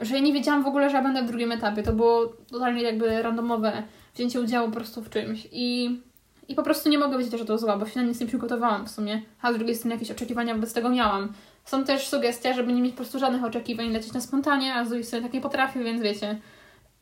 że 0.00 0.14
ja 0.14 0.20
nie 0.20 0.32
wiedziałam 0.32 0.62
w 0.62 0.66
ogóle, 0.66 0.90
że 0.90 0.96
ja 0.96 1.02
będę 1.02 1.22
w 1.22 1.26
drugim 1.26 1.52
etapie. 1.52 1.82
To 1.82 1.92
było 1.92 2.26
totalnie 2.26 2.82
jakby 2.82 3.22
randomowe 3.22 3.82
wzięcie 4.14 4.40
udziału 4.40 4.68
po 4.68 4.74
prostu 4.74 5.02
w 5.02 5.10
czymś. 5.10 5.48
I, 5.52 6.00
i 6.48 6.54
po 6.54 6.62
prostu 6.62 6.88
nie 6.88 6.98
mogę 6.98 7.12
powiedzieć, 7.12 7.38
że 7.38 7.44
to 7.44 7.58
zła, 7.58 7.76
bo 7.76 7.86
się 7.86 8.00
na 8.00 8.06
nic 8.06 8.20
nie 8.20 8.26
przygotowałam 8.26 8.86
w 8.86 8.90
sumie, 8.90 9.22
a 9.42 9.52
z 9.52 9.56
drugiej 9.56 9.74
strony 9.74 9.94
jakieś 9.94 10.10
oczekiwania 10.10 10.54
wobec 10.54 10.72
tego 10.72 10.88
miałam. 10.88 11.32
Są 11.64 11.84
też 11.84 12.08
sugestie, 12.08 12.54
żeby 12.54 12.72
nie 12.72 12.82
mieć 12.82 12.92
po 12.92 12.96
prostu 12.96 13.18
żadnych 13.18 13.44
oczekiwań, 13.44 13.92
lecieć 13.92 14.12
na 14.12 14.20
spontanie, 14.20 14.74
a 14.74 14.84
z 14.84 14.88
drugiej 14.88 15.04
strony 15.04 15.24
tak 15.24 15.32
nie 15.32 15.40
potrafię, 15.40 15.84
więc 15.84 16.02
wiecie. 16.02 16.40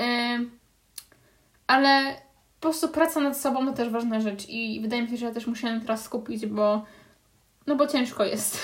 Yy, 0.01 0.07
ale 1.67 2.15
po 2.61 2.69
prostu 2.69 2.89
praca 2.89 3.21
nad 3.21 3.37
sobą 3.37 3.67
to 3.67 3.73
też 3.73 3.89
ważna 3.89 4.21
rzecz 4.21 4.49
i 4.49 4.81
wydaje 4.81 5.03
mi 5.03 5.09
się, 5.09 5.17
że 5.17 5.27
ja 5.27 5.33
też 5.33 5.47
muszę 5.47 5.81
teraz 5.81 6.05
skupić, 6.05 6.47
bo 6.47 6.85
no 7.67 7.77
bo 7.77 7.87
ciężko 7.87 8.25
jest. 8.25 8.59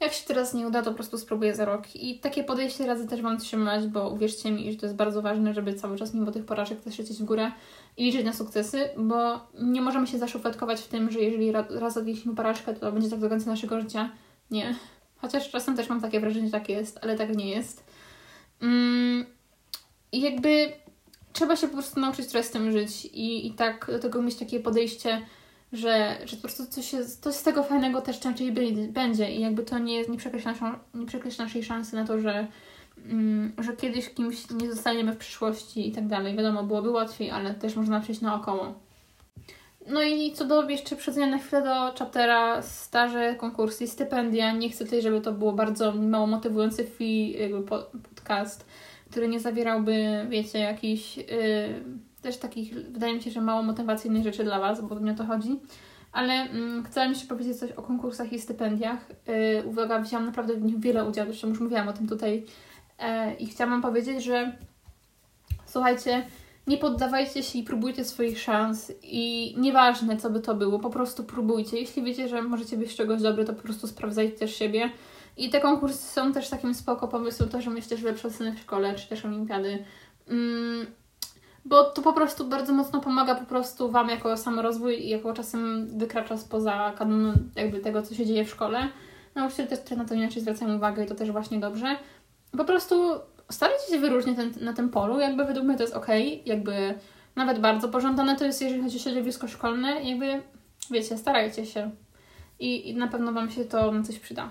Jak 0.00 0.12
się 0.12 0.26
teraz 0.26 0.54
nie 0.54 0.66
uda, 0.66 0.82
to 0.82 0.90
po 0.90 0.96
prostu 0.96 1.18
spróbuję 1.18 1.54
za 1.54 1.64
rok. 1.64 1.96
I 1.96 2.18
takie 2.18 2.44
podejście 2.44 2.86
radzę 2.86 3.08
też 3.08 3.22
Wam 3.22 3.38
trzymać, 3.38 3.86
bo 3.86 4.08
uwierzcie 4.08 4.50
mi, 4.50 4.72
że 4.72 4.78
to 4.78 4.86
jest 4.86 4.96
bardzo 4.96 5.22
ważne, 5.22 5.54
żeby 5.54 5.74
cały 5.74 5.98
czas 5.98 6.14
mimo 6.14 6.32
tych 6.32 6.44
porażek 6.44 6.80
też 6.80 6.98
lecieć 6.98 7.18
w 7.18 7.24
górę 7.24 7.52
i 7.96 8.04
liczyć 8.04 8.24
na 8.24 8.32
sukcesy, 8.32 8.88
bo 8.96 9.40
nie 9.60 9.80
możemy 9.80 10.06
się 10.06 10.18
zaszufladkować 10.18 10.80
w 10.80 10.88
tym, 10.88 11.10
że 11.10 11.20
jeżeli 11.20 11.52
raz 11.70 11.96
odnieśliśmy 11.96 12.34
porażkę, 12.34 12.74
to 12.74 12.92
będzie 12.92 13.10
tak 13.10 13.20
do 13.20 13.28
końca 13.28 13.50
naszego 13.50 13.80
życia. 13.80 14.10
Nie. 14.50 14.74
Chociaż 15.16 15.50
czasem 15.50 15.76
też 15.76 15.88
mam 15.88 16.00
takie 16.00 16.20
wrażenie, 16.20 16.46
że 16.46 16.52
tak 16.52 16.68
jest, 16.68 16.98
ale 17.02 17.18
tak 17.18 17.36
nie 17.36 17.50
jest. 17.50 17.84
Mm, 18.62 19.26
I 20.12 20.20
jakby 20.20 20.72
trzeba 21.32 21.56
się 21.56 21.66
po 21.66 21.72
prostu 21.72 22.00
nauczyć 22.00 22.26
trochę 22.26 22.46
z 22.46 22.50
tym 22.50 22.72
żyć 22.72 23.04
i, 23.04 23.46
i 23.46 23.52
tak 23.52 23.86
do 23.92 23.98
tego 23.98 24.22
mieć 24.22 24.36
takie 24.36 24.60
podejście, 24.60 25.22
że, 25.72 26.16
że 26.24 26.36
po 26.36 26.42
prostu 26.42 26.66
coś, 26.66 26.92
jest, 26.92 27.22
coś 27.22 27.34
z 27.34 27.42
tego 27.42 27.62
fajnego 27.62 28.00
też 28.00 28.20
częściej 28.20 28.52
będzie 28.88 29.30
i 29.30 29.40
jakby 29.40 29.62
to 29.62 29.78
nie, 29.78 30.02
nie, 30.02 30.18
przekreśla, 30.18 30.52
naszą, 30.52 30.72
nie 30.94 31.06
przekreśla 31.06 31.44
naszej 31.44 31.64
szansy 31.64 31.96
na 31.96 32.06
to, 32.06 32.20
że, 32.20 32.46
mm, 33.06 33.52
że 33.58 33.76
kiedyś 33.76 34.10
kimś 34.14 34.50
nie 34.50 34.72
zostaniemy 34.72 35.12
w 35.12 35.18
przyszłości 35.18 35.88
i 35.88 35.92
tak 35.92 36.06
dalej. 36.06 36.36
Wiadomo, 36.36 36.62
byłoby 36.62 36.90
łatwiej, 36.90 37.30
ale 37.30 37.54
też 37.54 37.76
można 37.76 38.00
przejść 38.00 38.20
naokoło. 38.20 38.74
No 39.86 40.02
i 40.02 40.32
co 40.32 40.44
do 40.44 40.70
jeszcze 40.70 40.96
przedzenia 40.96 41.26
na 41.26 41.38
chwilę 41.38 41.62
do 41.62 41.98
chaptera, 41.98 42.62
staże, 42.62 43.34
konkursy, 43.34 43.86
stypendia. 43.86 44.52
Nie 44.52 44.70
chcę 44.70 44.84
tutaj, 44.84 45.02
żeby 45.02 45.20
to 45.20 45.32
było 45.32 45.52
bardzo 45.52 45.92
mało 45.92 46.26
motywujący 46.26 46.84
fi, 46.84 47.36
podcast, 47.68 48.66
który 49.10 49.28
nie 49.28 49.40
zawierałby, 49.40 50.26
wiecie, 50.28 50.58
jakichś... 50.58 51.16
Yy, 51.16 52.09
też 52.22 52.36
takich, 52.36 52.74
wydaje 52.74 53.14
mi 53.14 53.22
się, 53.22 53.30
że 53.30 53.40
mało 53.40 53.62
motywacyjnych 53.62 54.24
rzeczy 54.24 54.44
dla 54.44 54.60
Was, 54.60 54.80
bo 54.80 55.00
mi 55.00 55.10
o 55.10 55.14
to 55.14 55.24
chodzi. 55.24 55.60
Ale 56.12 56.32
mm, 56.32 56.84
chciałam 56.84 57.10
jeszcze 57.10 57.26
powiedzieć 57.26 57.58
coś 57.58 57.72
o 57.72 57.82
konkursach 57.82 58.32
i 58.32 58.38
stypendiach. 58.38 59.08
Yy, 59.26 59.66
uwaga, 59.66 59.98
wzięłam 59.98 60.26
naprawdę 60.26 60.54
w 60.54 60.62
nich 60.62 60.80
wiele 60.80 61.04
udziału, 61.04 61.28
zresztą 61.28 61.48
już 61.48 61.60
mówiłam 61.60 61.88
o 61.88 61.92
tym 61.92 62.08
tutaj. 62.08 62.46
Yy, 62.98 63.34
I 63.34 63.46
chciałam 63.46 63.82
powiedzieć, 63.82 64.24
że 64.24 64.52
słuchajcie, 65.66 66.26
nie 66.66 66.78
poddawajcie 66.78 67.42
się 67.42 67.58
i 67.58 67.62
próbujcie 67.62 68.04
swoich 68.04 68.40
szans 68.40 68.92
i 69.02 69.54
nieważne 69.58 70.16
co 70.16 70.30
by 70.30 70.40
to 70.40 70.54
było, 70.54 70.78
po 70.78 70.90
prostu 70.90 71.24
próbujcie. 71.24 71.80
Jeśli 71.80 72.02
wiecie, 72.02 72.28
że 72.28 72.42
możecie 72.42 72.76
być 72.76 72.96
czegoś 72.96 73.22
dobry, 73.22 73.44
to 73.44 73.52
po 73.52 73.62
prostu 73.62 73.86
sprawdzajcie 73.86 74.38
też 74.38 74.56
siebie. 74.56 74.90
I 75.36 75.50
te 75.50 75.60
konkursy 75.60 76.12
są 76.12 76.32
też 76.32 76.48
takim 76.48 76.74
spoko 76.74 77.08
pomysłem, 77.08 77.48
to, 77.48 77.60
że 77.60 77.70
że 77.96 78.06
lepsze 78.06 78.28
oceny 78.28 78.52
w 78.52 78.58
szkole, 78.58 78.94
czy 78.94 79.08
też 79.08 79.24
olimpiady. 79.24 79.84
Mm, 80.28 80.86
bo 81.64 81.84
to 81.84 82.02
po 82.02 82.12
prostu 82.12 82.44
bardzo 82.44 82.72
mocno 82.72 83.00
pomaga 83.00 83.34
po 83.34 83.44
prostu 83.44 83.90
Wam 83.90 84.08
jako 84.08 84.36
samorozwój 84.36 85.06
i 85.06 85.08
jako 85.08 85.32
czasem 85.32 85.88
wykracza 85.98 86.36
spoza 86.36 86.92
kanon 86.98 87.34
jakby 87.56 87.80
tego, 87.80 88.02
co 88.02 88.14
się 88.14 88.26
dzieje 88.26 88.44
w 88.44 88.50
szkole. 88.50 88.88
Nauczyciele 89.34 89.68
też 89.68 89.98
na 89.98 90.04
to 90.04 90.14
inaczej 90.14 90.42
zwracają 90.42 90.76
uwagę 90.76 91.04
i 91.04 91.08
to 91.08 91.14
też 91.14 91.30
właśnie 91.30 91.60
dobrze. 91.60 91.96
Po 92.58 92.64
prostu 92.64 92.94
starajcie 93.50 93.92
się 93.92 93.98
wyróżnić 93.98 94.36
ten, 94.36 94.52
na 94.60 94.72
tym 94.72 94.88
polu, 94.88 95.20
jakby 95.20 95.44
według 95.44 95.66
mnie 95.66 95.76
to 95.76 95.82
jest 95.82 95.94
ok, 95.94 96.06
jakby 96.46 96.94
nawet 97.36 97.58
bardzo 97.58 97.88
pożądane 97.88 98.36
to 98.36 98.44
jest, 98.44 98.62
jeżeli 98.62 98.82
chodzi 98.82 98.96
o 98.96 99.00
środowisko 99.00 99.48
szkolne, 99.48 100.02
jakby 100.02 100.42
wiecie, 100.90 101.18
starajcie 101.18 101.66
się 101.66 101.90
i, 102.60 102.90
i 102.90 102.94
na 102.94 103.08
pewno 103.08 103.32
Wam 103.32 103.50
się 103.50 103.64
to 103.64 103.92
na 103.92 104.02
coś 104.02 104.18
przyda. 104.18 104.48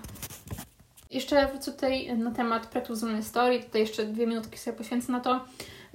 Jeszcze 1.10 1.48
wrócę 1.48 1.72
tutaj 1.72 2.18
na 2.18 2.30
temat 2.30 2.66
projektu 2.66 2.94
Story, 3.22 3.62
tutaj 3.62 3.80
jeszcze 3.80 4.04
dwie 4.04 4.26
minutki 4.26 4.58
sobie 4.58 4.76
poświęcę 4.76 5.12
na 5.12 5.20
to. 5.20 5.44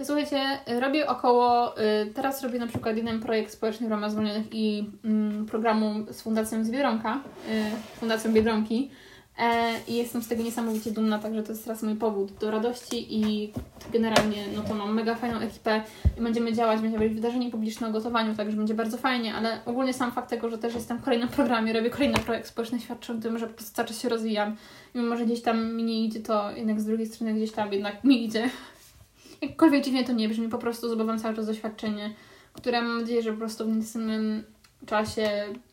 Słuchajcie, 0.03 0.41
robię 0.79 1.07
około, 1.07 1.79
y, 1.81 2.13
teraz 2.13 2.43
robię 2.43 2.59
na 2.59 2.67
przykład 2.67 2.97
jeden 2.97 3.19
projekt 3.19 3.53
społeczny 3.53 3.87
w 3.87 3.89
ramach 3.89 4.11
zwolnionych 4.11 4.45
i 4.51 4.89
mm, 5.05 5.45
programu 5.45 6.05
z 6.11 6.21
Fundacją 6.21 6.65
z 6.65 6.69
Biedronka, 6.69 7.19
y, 7.49 7.99
Fundacją 7.99 8.33
Biedronki 8.33 8.91
e, 9.39 9.73
i 9.87 9.95
jestem 9.95 10.21
z 10.21 10.27
tego 10.27 10.43
niesamowicie 10.43 10.91
dumna, 10.91 11.19
także 11.19 11.43
to 11.43 11.51
jest 11.51 11.63
teraz 11.63 11.83
mój 11.83 11.95
powód 11.95 12.31
do 12.33 12.51
radości 12.51 13.15
i 13.15 13.53
generalnie 13.93 14.45
no 14.55 14.61
to 14.61 14.73
mam 14.73 14.93
mega 14.93 15.15
fajną 15.15 15.39
ekipę 15.39 15.81
i 16.17 16.21
będziemy 16.21 16.53
działać, 16.53 16.81
będzie 16.81 16.99
być 16.99 17.13
wydarzenie 17.13 17.51
publiczne 17.51 17.87
o 17.87 17.91
gotowaniu, 17.91 18.35
także 18.35 18.57
będzie 18.57 18.73
bardzo 18.73 18.97
fajnie, 18.97 19.35
ale 19.35 19.59
ogólnie 19.65 19.93
sam 19.93 20.11
fakt 20.11 20.29
tego, 20.29 20.49
że 20.49 20.57
też 20.57 20.73
jestem 20.73 20.97
w 20.97 21.03
kolejnym 21.03 21.29
programie, 21.29 21.73
robię 21.73 21.89
kolejny 21.89 22.19
projekt 22.19 22.47
społeczny 22.47 22.79
świadczy 22.79 23.13
o 23.13 23.15
tym, 23.15 23.37
że 23.37 23.47
po 23.47 23.53
prostu 23.53 23.75
cały 23.75 23.87
czas 23.87 24.01
się 24.01 24.09
rozwijam. 24.09 24.55
Mimo, 24.95 25.17
że 25.17 25.25
gdzieś 25.25 25.41
tam 25.41 25.73
mi 25.75 25.83
nie 25.83 26.05
idzie, 26.05 26.19
to 26.19 26.51
jednak 26.51 26.81
z 26.81 26.85
drugiej 26.85 27.07
strony 27.07 27.33
gdzieś 27.33 27.51
tam 27.51 27.73
jednak 27.73 28.03
mi 28.03 28.25
idzie. 28.25 28.49
Jakkolwiek 29.45 29.83
dziwnie 29.83 30.03
to 30.03 30.13
nie 30.13 30.29
brzmi, 30.29 30.49
po 30.49 30.57
prostu 30.57 30.87
zdobywam 30.87 31.19
cały 31.19 31.35
czas 31.35 31.45
doświadczenie, 31.45 32.13
które 32.53 32.81
mam 32.81 33.01
nadzieję, 33.01 33.21
że 33.21 33.31
po 33.31 33.37
prostu 33.37 33.65
w 33.65 33.77
następnym 33.77 34.43
czasie 34.85 35.29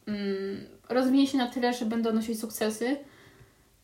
mm, 0.06 0.66
rozwinie 0.88 1.26
się 1.26 1.38
na 1.38 1.50
tyle, 1.50 1.72
że 1.72 1.86
będę 1.86 2.12
nosić 2.12 2.40
sukcesy. 2.40 2.96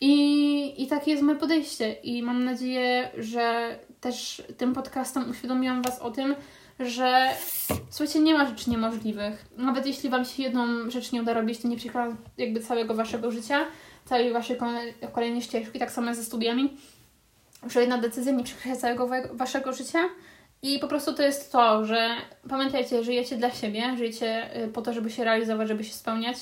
I, 0.00 0.82
I 0.82 0.86
takie 0.86 1.10
jest 1.10 1.22
moje 1.22 1.38
podejście. 1.38 1.92
I 1.92 2.22
mam 2.22 2.44
nadzieję, 2.44 3.10
że 3.18 3.78
też 4.00 4.42
tym 4.56 4.74
podcastem 4.74 5.30
uświadomiłam 5.30 5.82
Was 5.82 6.00
o 6.00 6.10
tym, 6.10 6.34
że 6.80 7.28
słuchajcie, 7.90 8.20
nie 8.20 8.34
ma 8.34 8.46
rzeczy 8.46 8.70
niemożliwych. 8.70 9.46
Nawet 9.56 9.86
jeśli 9.86 10.10
Wam 10.10 10.24
się 10.24 10.42
jedną 10.42 10.90
rzecz 10.90 11.12
nie 11.12 11.22
uda 11.22 11.34
robić, 11.34 11.58
to 11.58 11.68
nie 11.68 11.76
przykłada 11.76 12.16
jakby 12.38 12.60
całego 12.60 12.94
Waszego 12.94 13.30
życia, 13.30 13.64
całej 14.04 14.32
Waszej 14.32 14.58
kolejnej 15.12 15.42
ścieżki, 15.42 15.78
tak 15.78 15.90
samo 15.90 16.14
ze 16.14 16.24
studiami 16.24 16.76
że 17.66 17.80
jedna 17.80 17.98
decyzja 17.98 18.32
nie 18.32 18.44
przekreśla 18.44 18.76
całego 18.76 19.08
waszego 19.32 19.72
życia. 19.72 19.98
I 20.62 20.78
po 20.78 20.88
prostu 20.88 21.12
to 21.12 21.22
jest 21.22 21.52
to, 21.52 21.84
że 21.84 22.08
pamiętajcie, 22.48 23.04
żyjecie 23.04 23.36
dla 23.36 23.50
siebie, 23.50 23.96
żyjecie 23.96 24.56
y, 24.64 24.68
po 24.68 24.82
to, 24.82 24.92
żeby 24.92 25.10
się 25.10 25.24
realizować, 25.24 25.68
żeby 25.68 25.84
się 25.84 25.92
spełniać. 25.92 26.36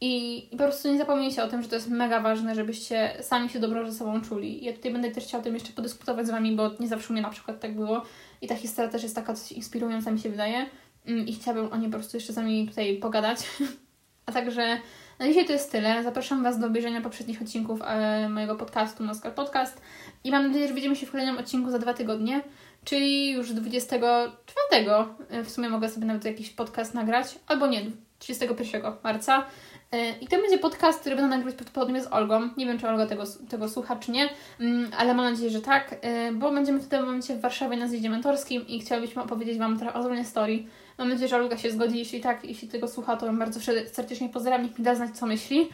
I, 0.00 0.44
I 0.54 0.56
po 0.56 0.64
prostu 0.64 0.92
nie 0.92 0.98
zapomnijcie 0.98 1.44
o 1.44 1.48
tym, 1.48 1.62
że 1.62 1.68
to 1.68 1.74
jest 1.74 1.88
mega 1.90 2.20
ważne, 2.20 2.54
żebyście 2.54 3.16
sami 3.20 3.48
się 3.48 3.60
dobrze 3.60 3.92
ze 3.92 3.98
sobą 3.98 4.20
czuli. 4.20 4.64
Ja 4.64 4.72
tutaj 4.72 4.92
będę 4.92 5.10
też 5.10 5.24
chciała 5.24 5.40
o 5.40 5.44
tym 5.44 5.54
jeszcze 5.54 5.72
podyskutować 5.72 6.26
z 6.26 6.30
Wami, 6.30 6.56
bo 6.56 6.70
nie 6.80 6.88
zawsze 6.88 7.08
u 7.08 7.12
mnie 7.12 7.22
na 7.22 7.30
przykład 7.30 7.60
tak 7.60 7.74
było. 7.74 8.02
I 8.42 8.48
ta 8.48 8.54
historia 8.54 8.90
też 8.90 9.02
jest 9.02 9.14
taka 9.14 9.32
dosyć 9.32 9.52
inspirująca, 9.52 10.10
mi 10.10 10.20
się 10.20 10.30
wydaje. 10.30 10.66
Mm, 11.06 11.26
I 11.26 11.32
chciałabym 11.32 11.72
o 11.72 11.76
niej 11.76 11.90
po 11.90 11.98
prostu 11.98 12.16
jeszcze 12.16 12.32
z 12.32 12.36
Wami 12.36 12.68
tutaj 12.68 12.96
pogadać. 12.96 13.38
A 14.26 14.32
także 14.32 14.78
na 15.18 15.26
dzisiaj 15.26 15.46
to 15.46 15.52
jest 15.52 15.72
tyle. 15.72 16.02
Zapraszam 16.02 16.42
Was 16.42 16.58
do 16.58 16.66
obejrzenia 16.66 17.00
poprzednich 17.00 17.42
odcinków 17.42 17.80
e, 17.82 18.28
mojego 18.28 18.56
podcastu 18.56 19.04
Moskal 19.04 19.32
Podcast 19.32 19.80
i 20.24 20.30
mam 20.30 20.46
nadzieję, 20.46 20.68
że 20.68 20.74
widzimy 20.74 20.96
się 20.96 21.06
w 21.06 21.10
kolejnym 21.10 21.38
odcinku 21.38 21.70
za 21.70 21.78
dwa 21.78 21.94
tygodnie, 21.94 22.40
czyli 22.84 23.32
już 23.32 23.52
24. 23.52 24.90
E, 25.30 25.44
w 25.44 25.50
sumie 25.50 25.68
mogę 25.68 25.88
sobie 25.88 26.06
nawet 26.06 26.24
jakiś 26.24 26.50
podcast 26.50 26.94
nagrać, 26.94 27.38
albo 27.46 27.66
nie, 27.66 27.82
31 28.18 28.82
marca. 29.04 29.46
E, 29.92 30.18
I 30.18 30.26
to 30.26 30.36
będzie 30.36 30.58
podcast, 30.58 31.00
który 31.00 31.16
będę 31.16 31.30
nagrywać 31.30 31.54
prawdopodobnie 31.54 32.02
z 32.02 32.12
Olgą. 32.12 32.50
Nie 32.56 32.66
wiem, 32.66 32.78
czy 32.78 32.88
Olga 32.88 33.06
tego, 33.06 33.24
tego 33.48 33.68
słucha, 33.68 33.96
czy 33.96 34.10
nie, 34.10 34.28
mm, 34.60 34.90
ale 34.98 35.14
mam 35.14 35.30
nadzieję, 35.30 35.50
że 35.50 35.60
tak, 35.60 35.94
bo 36.32 36.50
będziemy 36.50 36.78
w 36.80 36.88
tym 36.88 37.04
momencie 37.04 37.34
w 37.34 37.40
Warszawie 37.40 37.76
na 37.76 37.88
zjeździe 37.88 38.10
mentorskim 38.10 38.66
i 38.66 38.80
chciałabyśmy 38.80 39.22
opowiedzieć 39.22 39.58
Wam 39.58 39.78
trochę 39.78 39.94
o 39.94 40.02
Zolnie 40.02 40.24
Story. 40.24 40.64
Mam 40.98 41.08
nadzieję, 41.08 41.28
że 41.28 41.36
Olga 41.36 41.56
się 41.56 41.70
zgodzi. 41.70 41.98
Jeśli 41.98 42.20
tak, 42.20 42.44
jeśli 42.44 42.68
tego 42.68 42.88
słucha, 42.88 43.16
to 43.16 43.26
ją 43.26 43.38
bardzo 43.38 43.60
serdecznie 43.92 44.28
pozdrawiam. 44.28 44.62
Niech 44.62 44.78
mi 44.78 44.84
da 44.84 44.94
znać, 44.94 45.18
co 45.18 45.26
myśli. 45.26 45.68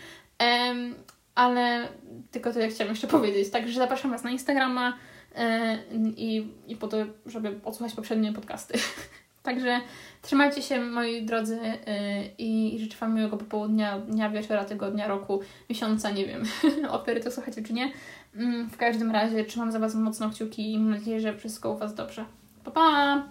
ale 1.34 1.88
tylko 2.30 2.52
to 2.52 2.58
ja 2.58 2.68
chciałam 2.68 2.92
jeszcze 2.92 3.06
powiedzieć. 3.06 3.50
Także 3.50 3.78
zapraszam 3.78 4.10
Was 4.10 4.24
na 4.24 4.30
Instagrama 4.30 4.98
i, 6.16 6.46
i 6.68 6.76
po 6.76 6.88
to, 6.88 6.96
żeby 7.26 7.60
odsłuchać 7.64 7.94
poprzednie 7.94 8.32
podcasty. 8.32 8.78
Także 9.44 9.80
trzymajcie 10.22 10.62
się, 10.62 10.80
moi 10.80 11.22
drodzy, 11.22 11.56
yy, 11.56 11.74
i 12.38 12.78
życzę 12.80 12.96
Wam 12.98 13.14
miłego 13.14 13.37
popołudnia, 13.37 13.98
dnia, 13.98 14.30
wieczora, 14.30 14.64
tygodnia, 14.64 15.08
roku, 15.08 15.40
miesiąca, 15.70 16.10
nie 16.10 16.26
wiem, 16.26 16.42
opery 16.90 17.20
to 17.20 17.30
słuchacie 17.30 17.62
czy 17.62 17.72
nie. 17.72 17.92
Yy, 18.34 18.64
w 18.64 18.76
każdym 18.76 19.10
razie 19.10 19.44
trzymam 19.44 19.72
za 19.72 19.78
Was 19.78 19.94
mocno 19.94 20.30
kciuki 20.30 20.72
i 20.72 20.78
mam 20.78 20.90
nadzieję, 20.90 21.20
że 21.20 21.37
wszystko 21.37 21.70
u 21.70 21.76
Was 21.76 21.94
dobrze. 21.94 22.24
Pa, 22.64 22.70
pa! 22.70 23.22